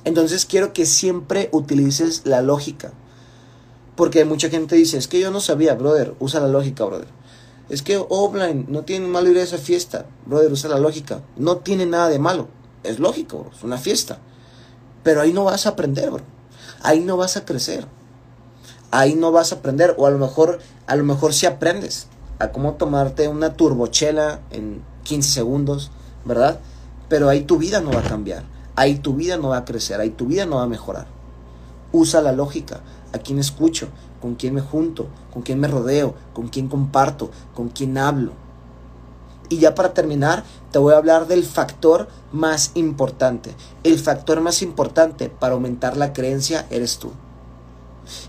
Entonces 0.05 0.47
quiero 0.47 0.73
que 0.73 0.87
siempre 0.87 1.49
utilices 1.51 2.23
la 2.25 2.43
lógica. 2.43 2.93
Porque 3.97 4.25
mucha 4.25 4.51
gente 4.51 4.77
dice, 4.77 4.99
es 4.99 5.09
que 5.09 5.19
yo 5.19 5.33
no 5.33 5.41
sabía, 5.41 5.75
brother, 5.75 6.15
usa 6.21 6.39
la 6.39 6.49
lógica, 6.49 6.85
brother. 6.85 7.09
Es 7.69 7.83
que 7.83 8.01
Offline 8.09 8.67
no 8.69 8.83
tiene 8.83 9.09
malo 9.09 9.31
ir 9.31 9.39
a 9.39 9.43
esa 9.43 9.59
fiesta, 9.59 10.07
brother, 10.27 10.53
usa 10.53 10.71
la 10.71 10.79
lógica. 10.79 11.23
No 11.37 11.57
tiene 11.57 11.87
nada 11.87 12.09
de 12.09 12.21
malo 12.21 12.62
es 12.85 12.99
lógico, 12.99 13.51
es 13.55 13.63
una 13.63 13.79
fiesta. 13.79 14.19
Pero 15.03 15.21
ahí 15.21 15.33
no 15.33 15.45
vas 15.45 15.67
a 15.67 15.71
aprender, 15.71 16.11
bro. 16.11 16.23
Ahí 16.83 17.01
no 17.01 17.17
vas 17.17 17.37
a 17.37 17.45
crecer. 17.45 17.87
Ahí 18.91 19.15
no 19.15 19.33
vas 19.33 19.53
a 19.53 19.57
aprender. 19.57 19.95
O 19.99 20.07
a 20.07 20.11
lo 20.11 20.19
mejor, 20.19 20.61
a 20.87 20.97
lo 20.97 21.05
mejor 21.05 21.35
sí 21.35 21.47
aprendes 21.47 22.07
a 22.39 22.51
cómo 22.51 22.75
tomarte 22.75 23.29
una 23.29 23.55
turbochela 23.55 24.41
en 24.51 24.83
15 25.05 25.31
segundos, 25.31 25.91
¿verdad? 26.25 26.61
Pero 27.09 27.29
ahí 27.29 27.43
tu 27.43 27.59
vida 27.59 27.81
no 27.81 27.93
va 27.93 28.01
a 28.01 28.09
cambiar. 28.09 28.45
Ahí 28.75 28.97
tu 28.97 29.15
vida 29.15 29.37
no 29.37 29.51
va 29.51 29.59
a 29.59 29.65
crecer. 29.65 30.01
Ahí 30.01 30.11
tu 30.11 30.27
vida 30.27 30.47
no 30.47 30.57
va 30.57 30.65
a 30.65 30.69
mejorar. 30.69 31.07
Usa 31.93 32.21
la 32.21 32.33
lógica. 32.33 32.81
A 33.13 33.19
quién 33.19 33.39
escucho, 33.39 33.89
con 34.21 34.37
quién 34.37 34.55
me 34.55 34.61
junto, 34.61 35.09
con 35.33 35.43
quién 35.43 35.61
me 35.61 35.69
rodeo, 35.69 36.15
con 36.33 36.49
quién 36.49 36.69
comparto, 36.69 37.31
con 37.55 37.69
quién 37.69 37.99
hablo. 37.99 38.33
Y 39.49 39.59
ya 39.59 39.75
para 39.75 39.93
terminar, 39.93 40.45
te 40.71 40.79
voy 40.79 40.95
a 40.95 40.97
hablar 40.97 41.27
del 41.27 41.45
factor 41.45 42.09
más 42.33 42.73
importante. 42.75 43.55
El 43.85 43.99
factor 43.99 44.41
más 44.41 44.63
importante 44.63 45.29
para 45.29 45.55
aumentar 45.55 45.97
la 45.97 46.13
creencia 46.13 46.67
eres 46.71 46.99
tú. 46.99 47.13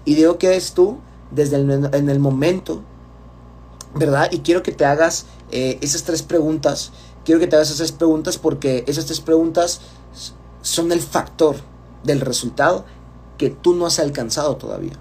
Y 0.05 0.15
digo 0.15 0.37
que 0.37 0.47
eres 0.47 0.73
tú 0.73 0.99
desde 1.31 1.55
el, 1.55 1.89
en 1.93 2.09
el 2.09 2.19
momento, 2.19 2.81
¿verdad? 3.95 4.29
Y 4.31 4.39
quiero 4.39 4.63
que 4.63 4.71
te 4.71 4.85
hagas 4.85 5.25
eh, 5.51 5.77
esas 5.81 6.03
tres 6.03 6.21
preguntas. 6.21 6.91
Quiero 7.25 7.39
que 7.39 7.47
te 7.47 7.55
hagas 7.55 7.71
esas 7.71 7.91
preguntas 7.91 8.37
porque 8.37 8.83
esas 8.87 9.05
tres 9.05 9.21
preguntas 9.21 9.81
son 10.61 10.91
el 10.91 11.01
factor 11.01 11.55
del 12.03 12.21
resultado 12.21 12.85
que 13.37 13.49
tú 13.49 13.73
no 13.73 13.85
has 13.85 13.99
alcanzado 13.99 14.57
todavía. 14.57 14.93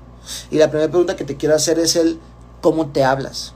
Y 0.50 0.58
la 0.58 0.70
primera 0.70 0.90
pregunta 0.90 1.16
que 1.16 1.24
te 1.24 1.36
quiero 1.36 1.54
hacer 1.54 1.78
es 1.78 1.96
el 1.96 2.20
cómo 2.60 2.88
te 2.88 3.04
hablas. 3.04 3.54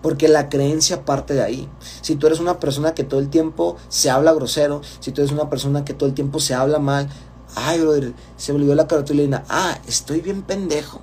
Porque 0.00 0.28
la 0.28 0.48
creencia 0.48 1.04
parte 1.04 1.34
de 1.34 1.42
ahí. 1.42 1.68
Si 2.00 2.16
tú 2.16 2.26
eres 2.26 2.40
una 2.40 2.58
persona 2.60 2.94
que 2.94 3.04
todo 3.04 3.20
el 3.20 3.28
tiempo 3.28 3.76
se 3.88 4.10
habla 4.10 4.32
grosero, 4.32 4.82
si 5.00 5.12
tú 5.12 5.20
eres 5.20 5.32
una 5.32 5.50
persona 5.50 5.84
que 5.84 5.94
todo 5.94 6.08
el 6.08 6.14
tiempo 6.14 6.40
se 6.40 6.54
habla 6.54 6.78
mal, 6.78 7.08
ay, 7.54 7.80
brother, 7.80 8.12
se 8.36 8.52
olvidó 8.52 8.74
la 8.74 8.86
cartulina. 8.86 9.44
Ah, 9.48 9.78
estoy 9.86 10.20
bien 10.20 10.42
pendejo. 10.42 11.00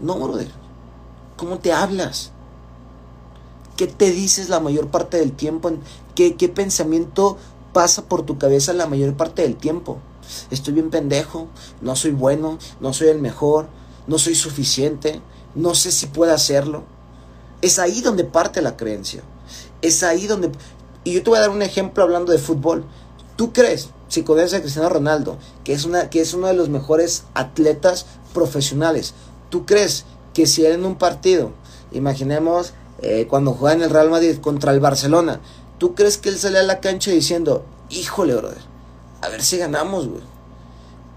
No, 0.00 0.14
brother. 0.14 0.50
¿Cómo 1.36 1.58
te 1.58 1.72
hablas? 1.72 2.32
¿Qué 3.76 3.86
te 3.86 4.10
dices 4.10 4.48
la 4.48 4.60
mayor 4.60 4.88
parte 4.88 5.16
del 5.16 5.32
tiempo? 5.32 5.72
¿Qué, 6.14 6.36
qué 6.36 6.48
pensamiento 6.48 7.38
pasa 7.72 8.02
por 8.02 8.22
tu 8.22 8.36
cabeza 8.38 8.72
la 8.72 8.86
mayor 8.86 9.14
parte 9.14 9.42
del 9.42 9.56
tiempo? 9.56 9.98
Estoy 10.50 10.74
bien 10.74 10.90
pendejo, 10.90 11.48
no 11.80 11.96
soy 11.96 12.12
bueno, 12.12 12.58
no 12.80 12.92
soy 12.92 13.08
el 13.08 13.20
mejor, 13.20 13.68
no 14.06 14.18
soy 14.18 14.34
suficiente, 14.34 15.20
no 15.54 15.74
sé 15.74 15.92
si 15.92 16.06
puedo 16.06 16.32
hacerlo. 16.32 16.84
Es 17.62 17.78
ahí 17.78 18.00
donde 18.00 18.24
parte 18.24 18.62
la 18.62 18.76
creencia. 18.76 19.22
Es 19.82 20.02
ahí 20.02 20.26
donde... 20.26 20.50
Y 21.04 21.12
yo 21.12 21.22
te 21.22 21.30
voy 21.30 21.38
a 21.38 21.42
dar 21.42 21.50
un 21.50 21.62
ejemplo 21.62 22.02
hablando 22.02 22.32
de 22.32 22.38
fútbol. 22.38 22.84
¿Tú 23.36 23.52
crees, 23.52 23.90
si 24.08 24.22
conoces 24.22 24.54
a 24.54 24.60
Cristiano 24.60 24.88
Ronaldo, 24.88 25.38
que 25.64 25.72
es, 25.72 25.84
una, 25.84 26.10
que 26.10 26.20
es 26.20 26.34
uno 26.34 26.46
de 26.46 26.54
los 26.54 26.68
mejores 26.68 27.24
atletas 27.34 28.06
profesionales, 28.34 29.14
¿tú 29.48 29.64
crees 29.64 30.04
que 30.34 30.46
si 30.46 30.64
él 30.64 30.72
en 30.72 30.84
un 30.84 30.96
partido, 30.96 31.52
imaginemos 31.92 32.72
eh, 33.00 33.26
cuando 33.28 33.52
juega 33.52 33.76
en 33.76 33.82
el 33.82 33.90
Real 33.90 34.10
Madrid 34.10 34.36
contra 34.40 34.72
el 34.72 34.80
Barcelona, 34.80 35.40
¿tú 35.78 35.94
crees 35.94 36.18
que 36.18 36.28
él 36.28 36.38
sale 36.38 36.58
a 36.58 36.62
la 36.62 36.80
cancha 36.80 37.10
diciendo, 37.10 37.64
híjole, 37.88 38.34
brother, 38.34 38.62
a 39.22 39.28
ver 39.28 39.42
si 39.42 39.56
ganamos, 39.56 40.06
güey? 40.06 40.22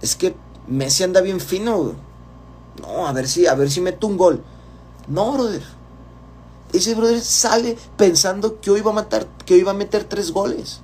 Es 0.02 0.16
que 0.16 0.36
Messi 0.68 1.04
anda 1.04 1.20
bien 1.22 1.42
fino, 1.42 1.78
güey. 1.78 1.96
No, 2.82 3.06
a 3.06 3.12
ver 3.12 3.28
si, 3.28 3.48
a 3.48 3.54
ver 3.54 3.70
si 3.70 3.82
meto 3.82 4.08
un 4.08 4.18
gol. 4.18 4.42
No, 5.08 5.34
brother 5.34 5.62
ese 6.74 6.96
brother 6.96 7.22
sale 7.22 7.78
pensando 7.98 8.60
que 8.60 8.72
hoy 8.72 8.82
va 8.82 8.92
a 8.92 8.96
matar, 8.96 9.28
que 9.46 9.54
hoy 9.54 9.64
va 9.64 9.72
a 9.72 9.76
meter 9.76 10.04
tres 10.04 10.32
goles. 10.32 10.82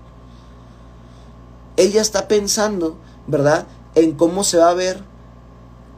Ella 1.77 2.01
está 2.01 2.27
pensando, 2.27 2.97
¿verdad? 3.27 3.67
En 3.95 4.13
cómo 4.13 4.43
se 4.43 4.57
va 4.57 4.69
a 4.69 4.75
ver 4.75 5.03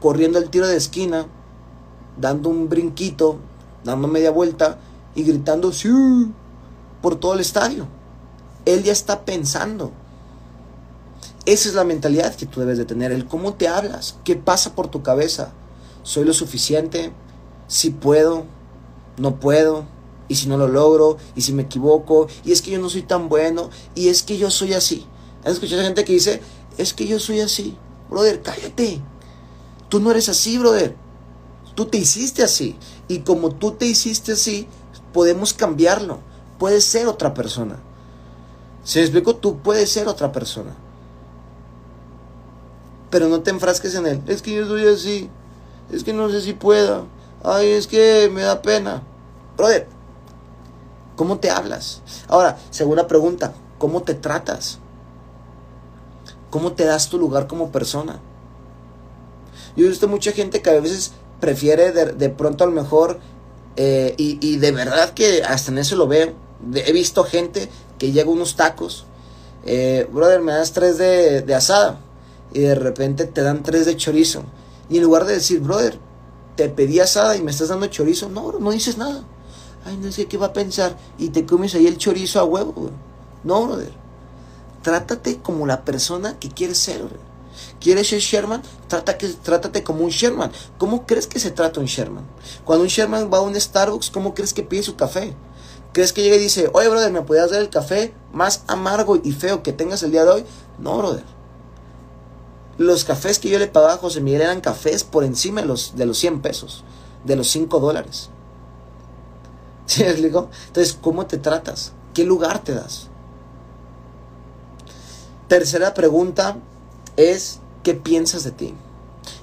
corriendo 0.00 0.38
el 0.38 0.50
tiro 0.50 0.66
de 0.66 0.76
esquina, 0.76 1.26
dando 2.16 2.48
un 2.48 2.68
brinquito, 2.68 3.38
dando 3.84 4.08
media 4.08 4.30
vuelta 4.30 4.78
y 5.14 5.22
gritando 5.24 5.72
¡Sí! 5.72 5.88
por 7.00 7.16
todo 7.16 7.34
el 7.34 7.40
estadio. 7.40 7.86
Él 8.64 8.82
ya 8.82 8.92
está 8.92 9.24
pensando. 9.24 9.92
Esa 11.44 11.68
es 11.68 11.74
la 11.74 11.84
mentalidad 11.84 12.34
que 12.34 12.46
tú 12.46 12.60
debes 12.60 12.78
de 12.78 12.84
tener, 12.84 13.10
el 13.10 13.26
cómo 13.26 13.54
te 13.54 13.68
hablas, 13.68 14.16
qué 14.24 14.36
pasa 14.36 14.74
por 14.74 14.88
tu 14.88 15.02
cabeza. 15.02 15.52
¿Soy 16.04 16.24
lo 16.24 16.32
suficiente? 16.32 17.12
¿Si 17.66 17.90
puedo? 17.90 18.44
No 19.16 19.40
puedo, 19.40 19.84
y 20.28 20.36
si 20.36 20.48
no 20.48 20.56
lo 20.56 20.68
logro, 20.68 21.18
y 21.36 21.42
si 21.42 21.52
me 21.52 21.62
equivoco, 21.62 22.28
y 22.44 22.52
es 22.52 22.62
que 22.62 22.70
yo 22.70 22.78
no 22.78 22.88
soy 22.88 23.02
tan 23.02 23.28
bueno, 23.28 23.70
y 23.94 24.08
es 24.08 24.22
que 24.22 24.38
yo 24.38 24.50
soy 24.50 24.72
así. 24.72 25.06
¿Has 25.44 25.54
escuchado 25.54 25.82
gente 25.82 26.04
que 26.04 26.12
dice, 26.12 26.40
es 26.78 26.94
que 26.94 27.06
yo 27.06 27.18
soy 27.18 27.40
así? 27.40 27.76
Brother, 28.08 28.42
cállate. 28.42 29.00
Tú 29.88 30.00
no 30.00 30.10
eres 30.10 30.28
así, 30.28 30.58
brother. 30.58 30.96
Tú 31.74 31.86
te 31.86 31.98
hiciste 31.98 32.42
así. 32.42 32.76
Y 33.08 33.20
como 33.20 33.54
tú 33.54 33.72
te 33.72 33.86
hiciste 33.86 34.32
así, 34.32 34.68
podemos 35.12 35.52
cambiarlo. 35.52 36.20
Puedes 36.58 36.84
ser 36.84 37.06
otra 37.06 37.34
persona. 37.34 37.78
Si 38.84 38.98
me 38.98 39.04
explico, 39.04 39.36
tú 39.36 39.58
puedes 39.58 39.90
ser 39.90 40.08
otra 40.08 40.32
persona. 40.32 40.74
Pero 43.10 43.28
no 43.28 43.40
te 43.40 43.50
enfrasques 43.50 43.94
en 43.94 44.06
él. 44.06 44.22
Es 44.26 44.42
que 44.42 44.54
yo 44.54 44.66
soy 44.66 44.86
así. 44.86 45.28
Es 45.90 46.04
que 46.04 46.12
no 46.12 46.30
sé 46.30 46.40
si 46.40 46.52
pueda. 46.52 47.04
Ay, 47.44 47.70
es 47.70 47.86
que 47.86 48.30
me 48.32 48.42
da 48.42 48.62
pena. 48.62 49.02
Brother, 49.56 49.88
¿cómo 51.16 51.38
te 51.38 51.50
hablas? 51.50 52.00
Ahora, 52.28 52.58
segunda 52.70 53.08
pregunta, 53.08 53.52
¿cómo 53.78 54.02
te 54.02 54.14
tratas? 54.14 54.78
¿Cómo 56.50 56.72
te 56.72 56.84
das 56.84 57.08
tu 57.08 57.18
lugar 57.18 57.48
como 57.48 57.72
persona? 57.72 58.20
Yo 59.76 59.86
he 59.86 59.88
visto 59.88 60.06
mucha 60.06 60.32
gente 60.32 60.62
que 60.62 60.70
a 60.70 60.80
veces 60.80 61.12
prefiere 61.40 61.90
de, 61.90 62.28
pronto 62.28 62.62
a 62.62 62.66
lo 62.68 62.72
mejor, 62.72 63.18
eh, 63.74 64.14
y, 64.16 64.56
de 64.58 64.70
verdad 64.70 65.10
que 65.10 65.42
hasta 65.42 65.72
en 65.72 65.78
eso 65.78 65.96
lo 65.96 66.06
veo. 66.06 66.34
he 66.74 66.92
visto 66.92 67.24
gente 67.24 67.68
que 67.98 68.12
llega 68.12 68.30
unos 68.30 68.54
tacos, 68.54 69.06
eh, 69.64 70.06
brother, 70.12 70.40
me 70.40 70.52
das 70.52 70.72
tres 70.72 70.98
de, 70.98 71.42
de 71.42 71.54
asada, 71.54 71.98
y 72.52 72.60
de 72.60 72.74
repente 72.76 73.24
te 73.24 73.42
dan 73.42 73.64
tres 73.64 73.86
de 73.86 73.96
chorizo. 73.96 74.44
Y 74.88 74.98
en 74.98 75.04
lugar 75.04 75.24
de 75.24 75.34
decir, 75.34 75.60
brother, 75.60 75.98
te 76.56 76.68
pedí 76.68 77.00
asada 77.00 77.36
y 77.36 77.42
me 77.42 77.50
estás 77.50 77.68
dando 77.68 77.86
chorizo. 77.86 78.28
No, 78.28 78.52
no 78.58 78.70
dices 78.70 78.98
nada. 78.98 79.24
Ay, 79.84 79.96
no 79.96 80.12
sé 80.12 80.26
qué 80.26 80.38
va 80.38 80.46
a 80.46 80.52
pensar. 80.52 80.96
Y 81.18 81.30
te 81.30 81.44
comes 81.44 81.74
ahí 81.74 81.86
el 81.86 81.98
chorizo 81.98 82.40
a 82.40 82.44
huevo, 82.44 82.90
No, 83.44 83.66
brother. 83.66 83.92
Trátate 84.82 85.38
como 85.38 85.66
la 85.66 85.84
persona 85.84 86.38
que 86.38 86.48
quieres 86.48 86.78
ser, 86.78 87.02
¿Quieres 87.80 88.08
ser 88.08 88.20
Sherman? 88.20 88.62
Trata 88.88 89.18
que, 89.18 89.28
trátate 89.28 89.82
como 89.82 90.04
un 90.04 90.10
Sherman. 90.10 90.52
¿Cómo 90.78 91.06
crees 91.06 91.26
que 91.26 91.38
se 91.38 91.50
trata 91.50 91.80
un 91.80 91.86
Sherman? 91.86 92.24
Cuando 92.64 92.84
un 92.84 92.88
Sherman 92.88 93.30
va 93.32 93.38
a 93.38 93.42
un 93.42 93.60
Starbucks, 93.60 94.10
¿cómo 94.10 94.34
crees 94.34 94.54
que 94.54 94.62
pide 94.62 94.82
su 94.82 94.96
café? 94.96 95.34
¿Crees 95.92 96.12
que 96.12 96.22
llega 96.22 96.36
y 96.36 96.40
dice, 96.40 96.70
oye, 96.72 96.88
brother, 96.88 97.12
¿me 97.12 97.22
podías 97.22 97.50
dar 97.50 97.60
el 97.60 97.68
café 97.68 98.14
más 98.32 98.62
amargo 98.66 99.20
y 99.22 99.32
feo 99.32 99.62
que 99.62 99.72
tengas 99.72 100.02
el 100.02 100.12
día 100.12 100.24
de 100.24 100.30
hoy? 100.30 100.44
No, 100.78 100.96
brother. 100.98 101.24
Los 102.82 103.04
cafés 103.04 103.38
que 103.38 103.48
yo 103.48 103.60
le 103.60 103.68
pagaba 103.68 103.94
a 103.94 103.98
José 103.98 104.20
Miguel 104.20 104.42
eran 104.42 104.60
cafés 104.60 105.04
por 105.04 105.22
encima 105.22 105.60
de 105.60 105.68
los, 105.68 105.94
de 105.94 106.04
los 106.04 106.18
100 106.18 106.42
pesos, 106.42 106.82
de 107.24 107.36
los 107.36 107.48
5 107.48 107.78
dólares. 107.78 108.28
¿Sí 109.86 110.02
me 110.02 110.10
explico? 110.10 110.48
Entonces, 110.66 110.98
¿cómo 111.00 111.26
te 111.26 111.38
tratas? 111.38 111.92
¿Qué 112.12 112.24
lugar 112.24 112.58
te 112.64 112.74
das? 112.74 113.08
Tercera 115.46 115.94
pregunta 115.94 116.56
es, 117.16 117.60
¿qué 117.84 117.94
piensas 117.94 118.42
de 118.42 118.50
ti? 118.50 118.74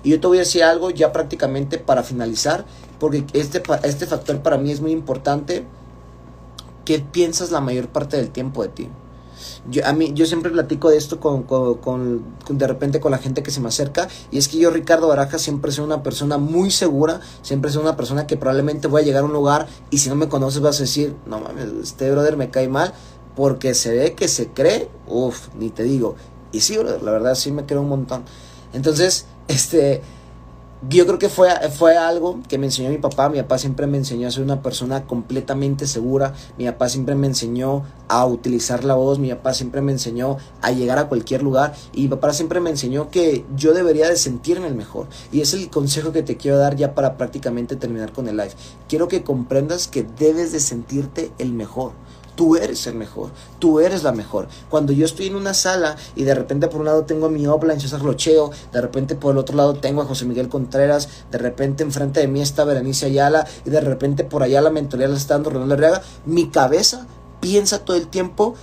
Y 0.04 0.10
yo 0.10 0.20
te 0.20 0.28
voy 0.28 0.38
a 0.38 0.42
decir 0.42 0.64
algo 0.64 0.90
ya 0.90 1.14
prácticamente 1.14 1.78
para 1.78 2.04
finalizar, 2.04 2.66
porque 3.00 3.26
este, 3.32 3.64
este 3.84 4.06
factor 4.06 4.42
para 4.42 4.58
mí 4.58 4.72
es 4.72 4.82
muy 4.82 4.92
importante. 4.92 5.66
¿Qué 6.84 7.00
piensas 7.00 7.52
la 7.52 7.62
mayor 7.62 7.88
parte 7.88 8.18
del 8.18 8.32
tiempo 8.32 8.64
de 8.64 8.70
ti? 8.70 8.90
Yo, 9.70 9.86
a 9.86 9.94
mí, 9.94 10.12
yo 10.14 10.26
siempre 10.26 10.52
platico 10.52 10.90
de 10.90 10.98
esto 10.98 11.20
con, 11.20 11.44
con, 11.44 12.24
de 12.50 12.68
repente 12.68 13.00
con 13.00 13.12
la 13.12 13.18
gente 13.18 13.44
que 13.44 13.52
se 13.52 13.60
me 13.60 13.68
acerca. 13.70 14.08
Y 14.32 14.38
es 14.38 14.48
que 14.48 14.58
yo, 14.58 14.72
Ricardo 14.72 15.08
Baraja, 15.08 15.40
siempre 15.40 15.72
soy 15.72 15.86
una 15.86 16.04
persona 16.04 16.38
muy 16.38 16.72
segura. 16.72 17.22
Siempre 17.42 17.72
soy 17.72 17.82
una 17.82 17.96
persona 17.96 18.28
que 18.28 18.38
probablemente 18.38 18.88
voy 18.88 19.02
a 19.02 19.06
llegar 19.06 19.24
a 19.24 19.26
un 19.26 19.34
lugar 19.34 19.68
y 19.90 20.00
si 20.00 20.10
no 20.10 20.16
me 20.16 20.30
conoces 20.30 20.62
vas 20.62 20.78
a 20.78 20.84
decir, 20.84 21.16
no 21.26 21.40
mames, 21.40 21.68
este 21.82 22.10
brother 22.12 22.38
me 22.38 22.50
cae 22.50 22.68
mal 22.68 22.94
porque 23.36 23.74
se 23.74 23.96
ve 23.96 24.14
que 24.16 24.28
se 24.28 24.50
cree, 24.50 24.90
uff, 25.08 25.48
ni 25.56 25.70
te 25.70 25.84
digo. 25.84 26.16
Y 26.52 26.62
sí, 26.62 26.78
la 26.78 27.12
verdad 27.12 27.36
sí 27.36 27.52
me 27.52 27.66
creo 27.66 27.82
un 27.82 27.90
montón. 27.90 28.24
Entonces, 28.74 29.26
este, 29.48 30.02
yo 30.88 31.06
creo 31.06 31.20
que 31.20 31.28
fue, 31.28 31.50
fue 31.72 31.98
algo 31.98 32.40
que 32.48 32.58
me 32.58 32.68
enseñó 32.68 32.90
mi 32.90 33.00
papá. 33.00 33.28
Mi 33.28 33.42
papá 33.42 33.58
siempre 33.58 33.86
me 33.86 33.98
enseñó 33.98 34.28
a 34.28 34.32
ser 34.32 34.44
una 34.44 34.62
persona 34.62 35.06
completamente 35.06 35.86
segura. 35.88 36.34
Mi 36.58 36.66
papá 36.66 36.88
siempre 36.88 37.16
me 37.16 37.28
enseñó 37.28 37.84
a 38.08 38.26
utilizar 38.26 38.86
la 38.86 38.96
voz. 38.96 39.20
Mi 39.20 39.30
papá 39.30 39.54
siempre 39.54 39.82
me 39.82 39.92
enseñó 39.92 40.38
a 40.62 40.72
llegar 40.72 40.98
a 40.98 41.10
cualquier 41.10 41.44
lugar. 41.44 41.74
Y 41.92 42.04
mi 42.04 42.08
papá 42.08 42.32
siempre 42.32 42.62
me 42.62 42.70
enseñó 42.70 43.10
que 43.10 43.44
yo 43.58 43.74
debería 43.74 44.08
de 44.08 44.16
sentirme 44.16 44.68
el 44.68 44.76
mejor. 44.76 45.08
Y 45.34 45.42
es 45.42 45.54
el 45.54 45.70
consejo 45.70 46.14
que 46.14 46.24
te 46.24 46.38
quiero 46.38 46.58
dar 46.58 46.78
ya 46.78 46.96
para 46.96 47.18
prácticamente 47.18 47.76
terminar 47.76 48.14
con 48.14 48.30
el 48.30 48.38
live. 48.38 48.54
Quiero 48.88 49.10
que 49.10 49.24
comprendas 49.24 49.90
que 49.90 50.04
debes 50.18 50.54
de 50.54 50.62
sentirte 50.62 51.32
el 51.40 51.52
mejor. 51.52 51.92
Tú 52.40 52.56
eres 52.56 52.88
el 52.88 52.96
mejor, 52.96 53.32
tú 53.60 53.82
eres 53.82 54.04
la 54.04 54.14
mejor. 54.14 54.48
Cuando 54.70 54.94
yo 54.94 55.04
estoy 55.04 55.28
en 55.28 55.36
una 55.36 55.54
sala 55.54 55.98
y 56.16 56.24
de 56.24 56.34
repente 56.34 56.70
por 56.70 56.80
un 56.80 56.86
lado 56.86 57.04
tengo 57.04 57.26
a 57.26 57.30
mi 57.30 57.46
Obla 57.48 57.74
en 57.74 57.82
César 57.82 58.02
Rocheo, 58.02 58.50
de 58.72 58.80
repente 58.80 59.16
por 59.16 59.34
el 59.34 59.40
otro 59.40 59.58
lado 59.58 59.74
tengo 59.74 60.02
a 60.02 60.06
José 60.06 60.24
Miguel 60.24 60.48
Contreras, 60.48 61.10
de 61.32 61.38
repente 61.38 61.84
enfrente 61.84 62.22
de 62.22 62.30
mí 62.30 62.42
está 62.42 62.64
Berenice 62.64 63.08
Ayala 63.08 63.46
y 63.66 63.72
de 63.72 63.82
repente 63.82 64.24
por 64.24 64.42
allá 64.42 64.62
la 64.62 64.70
mentoría 64.70 65.10
la 65.10 65.18
está 65.18 65.34
dando 65.34 65.50
Ronaldo 65.50 65.74
Arriaga, 65.74 66.02
mi 66.26 66.48
cabeza 66.48 67.08
piensa 67.42 67.84
todo 67.84 67.98
el 67.98 68.08
tiempo, 68.08 68.56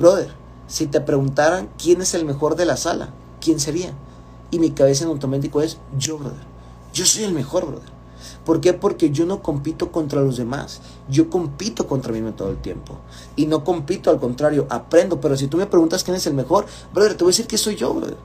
brother, 0.00 0.32
si 0.66 0.88
te 0.88 1.00
preguntaran 1.00 1.68
quién 1.80 2.00
es 2.00 2.14
el 2.14 2.24
mejor 2.24 2.56
de 2.56 2.64
la 2.64 2.76
sala, 2.76 3.10
¿quién 3.40 3.60
sería? 3.60 3.92
Y 4.50 4.58
mi 4.58 4.72
cabeza 4.72 5.04
en 5.04 5.10
automático 5.10 5.62
es 5.62 5.78
yo, 5.96 6.18
brother. 6.18 6.42
Yo 6.92 7.06
soy 7.06 7.22
el 7.22 7.32
mejor, 7.32 7.64
brother. 7.64 7.99
¿Por 8.44 8.60
qué? 8.60 8.72
Porque 8.72 9.10
yo 9.10 9.26
no 9.26 9.42
compito 9.42 9.92
contra 9.92 10.20
los 10.20 10.36
demás. 10.36 10.80
Yo 11.08 11.28
compito 11.28 11.86
contra 11.86 12.12
mí 12.12 12.20
todo 12.32 12.50
el 12.50 12.56
tiempo. 12.56 12.98
Y 13.36 13.46
no 13.46 13.64
compito, 13.64 14.10
al 14.10 14.18
contrario, 14.18 14.66
aprendo. 14.70 15.20
Pero 15.20 15.36
si 15.36 15.46
tú 15.46 15.56
me 15.56 15.66
preguntas 15.66 16.04
quién 16.04 16.16
es 16.16 16.26
el 16.26 16.34
mejor, 16.34 16.66
brother, 16.92 17.16
te 17.16 17.24
voy 17.24 17.30
a 17.30 17.32
decir 17.32 17.46
que 17.46 17.58
soy 17.58 17.76
yo, 17.76 17.92
brother. 17.92 18.16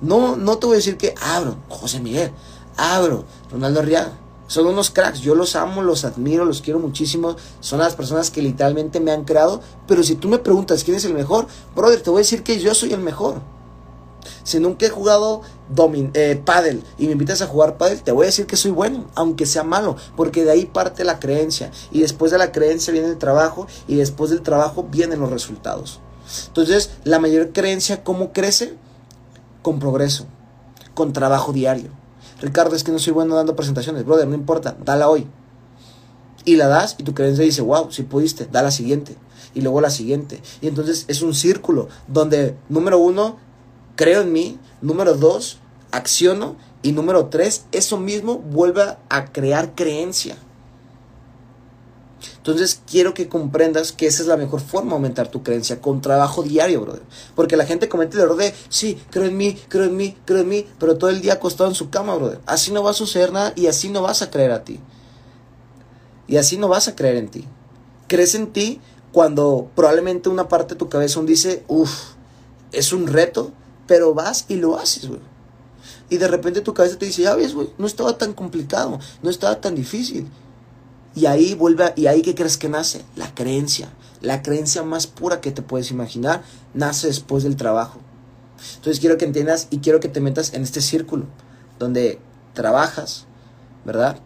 No, 0.00 0.36
no 0.36 0.58
te 0.58 0.66
voy 0.66 0.74
a 0.74 0.76
decir 0.76 0.96
que 0.96 1.14
abro, 1.20 1.56
José 1.68 2.00
Miguel, 2.00 2.32
abro, 2.76 3.24
Ronaldo 3.50 3.80
Arriaga. 3.80 4.18
Son 4.48 4.66
unos 4.66 4.90
cracks, 4.90 5.20
yo 5.20 5.34
los 5.34 5.56
amo, 5.56 5.80
los 5.82 6.04
admiro, 6.04 6.44
los 6.44 6.60
quiero 6.60 6.78
muchísimo. 6.78 7.36
Son 7.60 7.78
las 7.78 7.94
personas 7.94 8.30
que 8.30 8.42
literalmente 8.42 9.00
me 9.00 9.10
han 9.10 9.24
creado. 9.24 9.62
Pero 9.86 10.02
si 10.02 10.14
tú 10.14 10.28
me 10.28 10.38
preguntas 10.38 10.84
quién 10.84 10.96
es 10.96 11.04
el 11.04 11.14
mejor, 11.14 11.46
brother, 11.74 12.02
te 12.02 12.10
voy 12.10 12.18
a 12.18 12.24
decir 12.24 12.42
que 12.42 12.58
yo 12.58 12.74
soy 12.74 12.92
el 12.92 13.00
mejor. 13.00 13.40
Si 14.44 14.58
nunca 14.60 14.86
he 14.86 14.90
jugado 14.90 15.42
domin 15.68 16.10
eh, 16.14 16.40
paddle 16.44 16.82
y 16.98 17.06
me 17.06 17.12
invitas 17.12 17.42
a 17.42 17.46
jugar 17.46 17.78
paddle, 17.78 17.96
te 17.96 18.12
voy 18.12 18.24
a 18.24 18.26
decir 18.26 18.46
que 18.46 18.56
soy 18.56 18.70
bueno, 18.70 19.06
aunque 19.14 19.46
sea 19.46 19.64
malo, 19.64 19.96
porque 20.16 20.44
de 20.44 20.50
ahí 20.50 20.66
parte 20.66 21.04
la 21.04 21.18
creencia. 21.18 21.70
Y 21.90 22.00
después 22.00 22.32
de 22.32 22.38
la 22.38 22.52
creencia 22.52 22.92
viene 22.92 23.08
el 23.08 23.18
trabajo 23.18 23.66
y 23.88 23.96
después 23.96 24.30
del 24.30 24.42
trabajo 24.42 24.86
vienen 24.90 25.20
los 25.20 25.30
resultados. 25.30 26.00
Entonces, 26.48 26.90
la 27.04 27.18
mayor 27.18 27.52
creencia, 27.52 28.04
¿cómo 28.04 28.32
crece? 28.32 28.74
Con 29.62 29.78
progreso, 29.78 30.26
con 30.94 31.12
trabajo 31.12 31.52
diario. 31.52 31.90
Ricardo, 32.40 32.74
es 32.74 32.82
que 32.82 32.92
no 32.92 32.98
soy 32.98 33.12
bueno 33.12 33.36
dando 33.36 33.54
presentaciones. 33.54 34.04
Brother, 34.04 34.26
no 34.26 34.34
importa, 34.34 34.76
dala 34.84 35.08
hoy. 35.08 35.26
Y 36.44 36.56
la 36.56 36.66
das 36.66 36.96
y 36.98 37.04
tu 37.04 37.14
creencia 37.14 37.44
dice, 37.44 37.62
wow, 37.62 37.90
si 37.92 38.02
pudiste, 38.02 38.48
da 38.50 38.62
la 38.62 38.72
siguiente. 38.72 39.16
Y 39.54 39.60
luego 39.60 39.80
la 39.80 39.90
siguiente. 39.90 40.42
Y 40.60 40.66
entonces 40.66 41.04
es 41.08 41.22
un 41.22 41.34
círculo 41.34 41.88
donde, 42.08 42.56
número 42.68 42.98
uno, 42.98 43.36
creo 43.96 44.22
en 44.22 44.32
mí. 44.32 44.58
Número 44.80 45.14
dos, 45.14 45.58
acciono. 45.90 46.56
Y 46.82 46.92
número 46.92 47.26
tres, 47.26 47.66
eso 47.70 47.96
mismo 47.96 48.38
vuelve 48.38 48.96
a 49.08 49.24
crear 49.26 49.74
creencia. 49.76 50.36
Entonces 52.38 52.82
quiero 52.90 53.14
que 53.14 53.28
comprendas 53.28 53.92
que 53.92 54.08
esa 54.08 54.22
es 54.22 54.28
la 54.28 54.36
mejor 54.36 54.60
forma 54.60 54.90
de 54.90 54.94
aumentar 54.96 55.28
tu 55.28 55.44
creencia 55.44 55.80
con 55.80 56.00
trabajo 56.00 56.42
diario, 56.42 56.80
brother. 56.80 57.02
Porque 57.36 57.56
la 57.56 57.66
gente 57.66 57.88
comete 57.88 58.16
el 58.16 58.24
error 58.24 58.36
de, 58.36 58.52
sí, 58.68 59.00
creo 59.10 59.26
en 59.26 59.36
mí, 59.36 59.56
creo 59.68 59.84
en 59.84 59.96
mí, 59.96 60.16
creo 60.24 60.40
en 60.40 60.48
mí, 60.48 60.66
pero 60.80 60.98
todo 60.98 61.10
el 61.10 61.20
día 61.20 61.34
acostado 61.34 61.70
en 61.70 61.76
su 61.76 61.88
cama, 61.88 62.16
brother. 62.16 62.40
Así 62.46 62.72
no 62.72 62.82
va 62.82 62.90
a 62.90 62.94
suceder 62.94 63.32
nada 63.32 63.52
y 63.54 63.68
así 63.68 63.90
no 63.90 64.02
vas 64.02 64.22
a 64.22 64.30
creer 64.30 64.50
a 64.50 64.64
ti. 64.64 64.80
Y 66.26 66.36
así 66.36 66.56
no 66.56 66.66
vas 66.66 66.88
a 66.88 66.96
creer 66.96 67.16
en 67.16 67.28
ti. 67.28 67.44
Crees 68.08 68.34
en 68.34 68.48
ti 68.48 68.80
cuando 69.12 69.70
probablemente 69.76 70.28
una 70.28 70.48
parte 70.48 70.74
de 70.74 70.78
tu 70.78 70.88
cabeza 70.88 71.20
dice, 71.22 71.62
uff, 71.68 72.14
es 72.72 72.92
un 72.92 73.06
reto, 73.06 73.52
pero 73.92 74.14
vas 74.14 74.46
y 74.48 74.56
lo 74.56 74.78
haces, 74.78 75.06
güey. 75.06 75.20
Y 76.08 76.16
de 76.16 76.26
repente 76.26 76.62
tu 76.62 76.72
cabeza 76.72 76.96
te 76.96 77.04
dice, 77.04 77.24
ya 77.24 77.34
ves, 77.34 77.52
güey, 77.52 77.68
no 77.76 77.86
estaba 77.86 78.16
tan 78.16 78.32
complicado, 78.32 78.98
no 79.22 79.28
estaba 79.28 79.60
tan 79.60 79.74
difícil. 79.74 80.26
Y 81.14 81.26
ahí 81.26 81.54
vuelve, 81.54 81.92
y 81.94 82.06
ahí 82.06 82.22
qué 82.22 82.34
crees 82.34 82.56
que 82.56 82.70
nace? 82.70 83.04
La 83.16 83.34
creencia. 83.34 83.92
La 84.22 84.42
creencia 84.42 84.82
más 84.82 85.06
pura 85.06 85.42
que 85.42 85.52
te 85.52 85.60
puedes 85.60 85.90
imaginar 85.90 86.42
nace 86.72 87.08
después 87.08 87.44
del 87.44 87.56
trabajo. 87.56 87.98
Entonces 88.76 88.98
quiero 88.98 89.18
que 89.18 89.26
entiendas 89.26 89.68
y 89.68 89.80
quiero 89.80 90.00
que 90.00 90.08
te 90.08 90.20
metas 90.22 90.54
en 90.54 90.62
este 90.62 90.80
círculo 90.80 91.26
donde 91.78 92.18
trabajas, 92.54 93.26
¿verdad? 93.84 94.16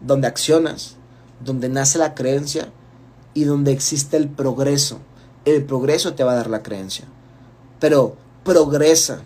Donde 0.00 0.26
accionas, 0.26 0.96
donde 1.38 1.68
nace 1.68 1.98
la 1.98 2.16
creencia 2.16 2.72
y 3.32 3.44
donde 3.44 3.70
existe 3.70 4.16
el 4.16 4.28
progreso. 4.28 4.98
El 5.44 5.62
progreso 5.62 6.14
te 6.14 6.24
va 6.24 6.32
a 6.32 6.36
dar 6.36 6.50
la 6.50 6.64
creencia. 6.64 7.04
Pero 7.78 8.16
progresa. 8.44 9.22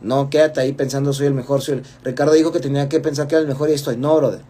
No, 0.00 0.30
quédate 0.30 0.60
ahí 0.60 0.72
pensando 0.72 1.12
soy 1.12 1.26
el 1.26 1.34
mejor. 1.34 1.62
Soy 1.62 1.74
el... 1.74 1.84
Ricardo 2.02 2.32
dijo 2.32 2.52
que 2.52 2.60
tenía 2.60 2.88
que 2.88 3.00
pensar 3.00 3.28
que 3.28 3.36
era 3.36 3.42
el 3.42 3.48
mejor 3.48 3.70
y 3.70 3.72
estoy. 3.72 3.96
No, 3.96 4.16
brother. 4.16 4.42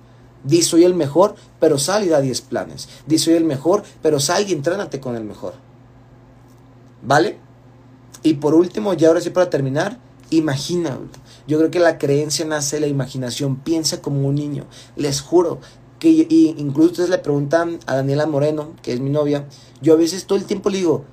Di 0.44 0.62
soy 0.62 0.84
el 0.84 0.94
mejor, 0.94 1.36
pero 1.60 1.78
sal 1.78 2.04
y 2.04 2.08
da 2.08 2.20
10 2.20 2.40
planes. 2.42 2.88
Di 3.06 3.18
soy 3.18 3.34
el 3.34 3.44
mejor, 3.44 3.82
pero 4.02 4.18
sal 4.18 4.48
y 4.48 4.52
entrénate 4.52 4.98
con 4.98 5.14
el 5.14 5.24
mejor. 5.24 5.54
¿Vale? 7.02 7.38
Y 8.22 8.34
por 8.34 8.54
último, 8.54 8.94
ya 8.94 9.08
ahora 9.08 9.20
sí 9.20 9.30
para 9.30 9.50
terminar, 9.50 9.98
imagina. 10.30 10.98
Yo 11.46 11.58
creo 11.58 11.70
que 11.70 11.80
la 11.80 11.98
creencia 11.98 12.44
nace 12.44 12.76
de 12.76 12.80
la 12.80 12.86
imaginación. 12.86 13.56
Piensa 13.56 14.00
como 14.00 14.26
un 14.26 14.34
niño. 14.34 14.64
Les 14.96 15.20
juro 15.20 15.60
que 15.98 16.08
y 16.08 16.54
incluso 16.58 16.90
ustedes 16.90 17.10
le 17.10 17.18
preguntan 17.18 17.78
a 17.86 17.94
Daniela 17.94 18.26
Moreno, 18.26 18.72
que 18.82 18.92
es 18.92 18.98
mi 18.98 19.10
novia, 19.10 19.46
yo 19.82 19.94
a 19.94 19.96
veces 19.96 20.26
todo 20.26 20.36
el 20.36 20.46
tiempo 20.46 20.68
le 20.68 20.78
digo, 20.78 21.04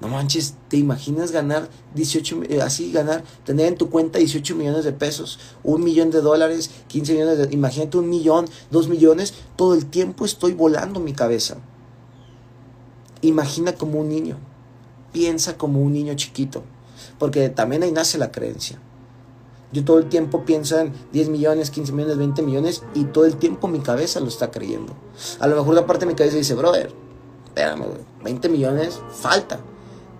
no 0.00 0.06
manches, 0.08 0.54
¿te 0.68 0.76
imaginas 0.76 1.32
ganar 1.32 1.68
18, 1.94 2.42
eh, 2.48 2.62
así 2.62 2.92
ganar, 2.92 3.24
tener 3.44 3.66
en 3.66 3.76
tu 3.76 3.90
cuenta 3.90 4.18
18 4.18 4.54
millones 4.54 4.84
de 4.84 4.92
pesos, 4.92 5.40
un 5.64 5.82
millón 5.82 6.10
de 6.10 6.20
dólares, 6.20 6.70
15 6.86 7.12
millones 7.12 7.38
de, 7.38 7.54
imagínate 7.54 7.98
un 7.98 8.08
millón, 8.08 8.46
dos 8.70 8.86
millones, 8.88 9.34
todo 9.56 9.74
el 9.74 9.86
tiempo 9.86 10.24
estoy 10.24 10.52
volando 10.52 11.00
mi 11.00 11.14
cabeza. 11.14 11.56
Imagina 13.22 13.72
como 13.72 13.98
un 13.98 14.08
niño, 14.08 14.38
piensa 15.12 15.56
como 15.56 15.82
un 15.82 15.92
niño 15.92 16.14
chiquito, 16.14 16.62
porque 17.18 17.48
también 17.48 17.82
ahí 17.82 17.90
nace 17.90 18.18
la 18.18 18.30
creencia. 18.30 18.80
Yo 19.72 19.84
todo 19.84 19.98
el 19.98 20.08
tiempo 20.08 20.44
pienso 20.44 20.78
en 20.78 20.92
10 21.12 21.28
millones, 21.28 21.70
15 21.70 21.92
millones, 21.92 22.16
20 22.16 22.42
millones 22.42 22.82
y 22.94 23.04
todo 23.04 23.26
el 23.26 23.36
tiempo 23.36 23.66
mi 23.68 23.80
cabeza 23.80 24.20
lo 24.20 24.28
está 24.28 24.50
creyendo. 24.50 24.94
A 25.40 25.46
lo 25.48 25.56
mejor 25.56 25.74
la 25.74 25.84
parte 25.84 26.06
de 26.06 26.12
mi 26.12 26.16
cabeza 26.16 26.36
dice, 26.36 26.54
brother, 26.54 26.90
espérame, 27.48 27.84
20 28.22 28.48
millones 28.48 29.00
falta 29.10 29.60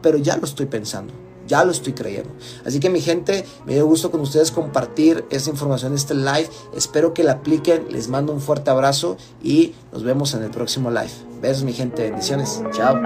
pero 0.02 0.18
ya 0.18 0.36
lo 0.36 0.44
estoy 0.44 0.66
pensando. 0.66 1.12
Ya 1.48 1.64
lo 1.64 1.72
estoy 1.72 1.94
creyendo. 1.94 2.30
Así 2.64 2.78
que 2.78 2.90
mi 2.90 3.00
gente, 3.00 3.44
me 3.66 3.74
dio 3.74 3.86
gusto 3.86 4.12
con 4.12 4.20
ustedes 4.20 4.52
compartir 4.52 5.24
esta 5.30 5.50
información, 5.50 5.94
este 5.94 6.14
live. 6.14 6.48
Espero 6.76 7.14
que 7.14 7.24
la 7.24 7.32
apliquen. 7.32 7.86
Les 7.90 8.08
mando 8.08 8.32
un 8.32 8.40
fuerte 8.40 8.70
abrazo 8.70 9.16
y 9.42 9.74
nos 9.92 10.04
vemos 10.04 10.34
en 10.34 10.42
el 10.44 10.50
próximo 10.50 10.90
live. 10.90 11.10
Besos, 11.40 11.62
mi 11.62 11.72
gente. 11.72 12.02
Bendiciones. 12.02 12.60
Chao. 12.72 12.96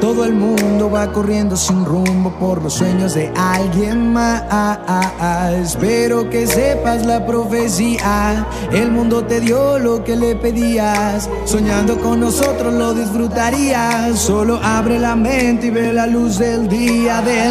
Todo 0.00 0.24
el 0.24 0.32
mundo 0.34 0.90
va 0.90 1.12
corriendo 1.12 1.54
sin 1.54 1.84
rumbo 1.84 2.30
por 2.40 2.62
los 2.62 2.74
sueños 2.74 3.14
de 3.14 3.30
alguien 3.36 4.12
más. 4.12 4.42
Espero 5.52 6.30
que 6.30 6.46
sepas 6.46 7.04
la 7.04 7.26
profecía. 7.26 8.46
El 8.72 8.90
mundo 8.90 9.24
te 9.24 9.40
dio 9.40 9.78
lo 9.78 10.02
que 10.02 10.16
le 10.16 10.34
pedías. 10.34 11.28
Soñando 11.44 12.00
con 12.00 12.20
nosotros 12.20 12.72
lo 12.72 12.94
disfrutarías. 12.94 14.18
Solo 14.18 14.58
abre 14.62 14.98
la 14.98 15.14
mente 15.14 15.66
y 15.66 15.70
ve 15.70 15.92
la 15.92 16.06
luz 16.06 16.38
del 16.38 16.66
día 16.68 17.20
de 17.20 17.50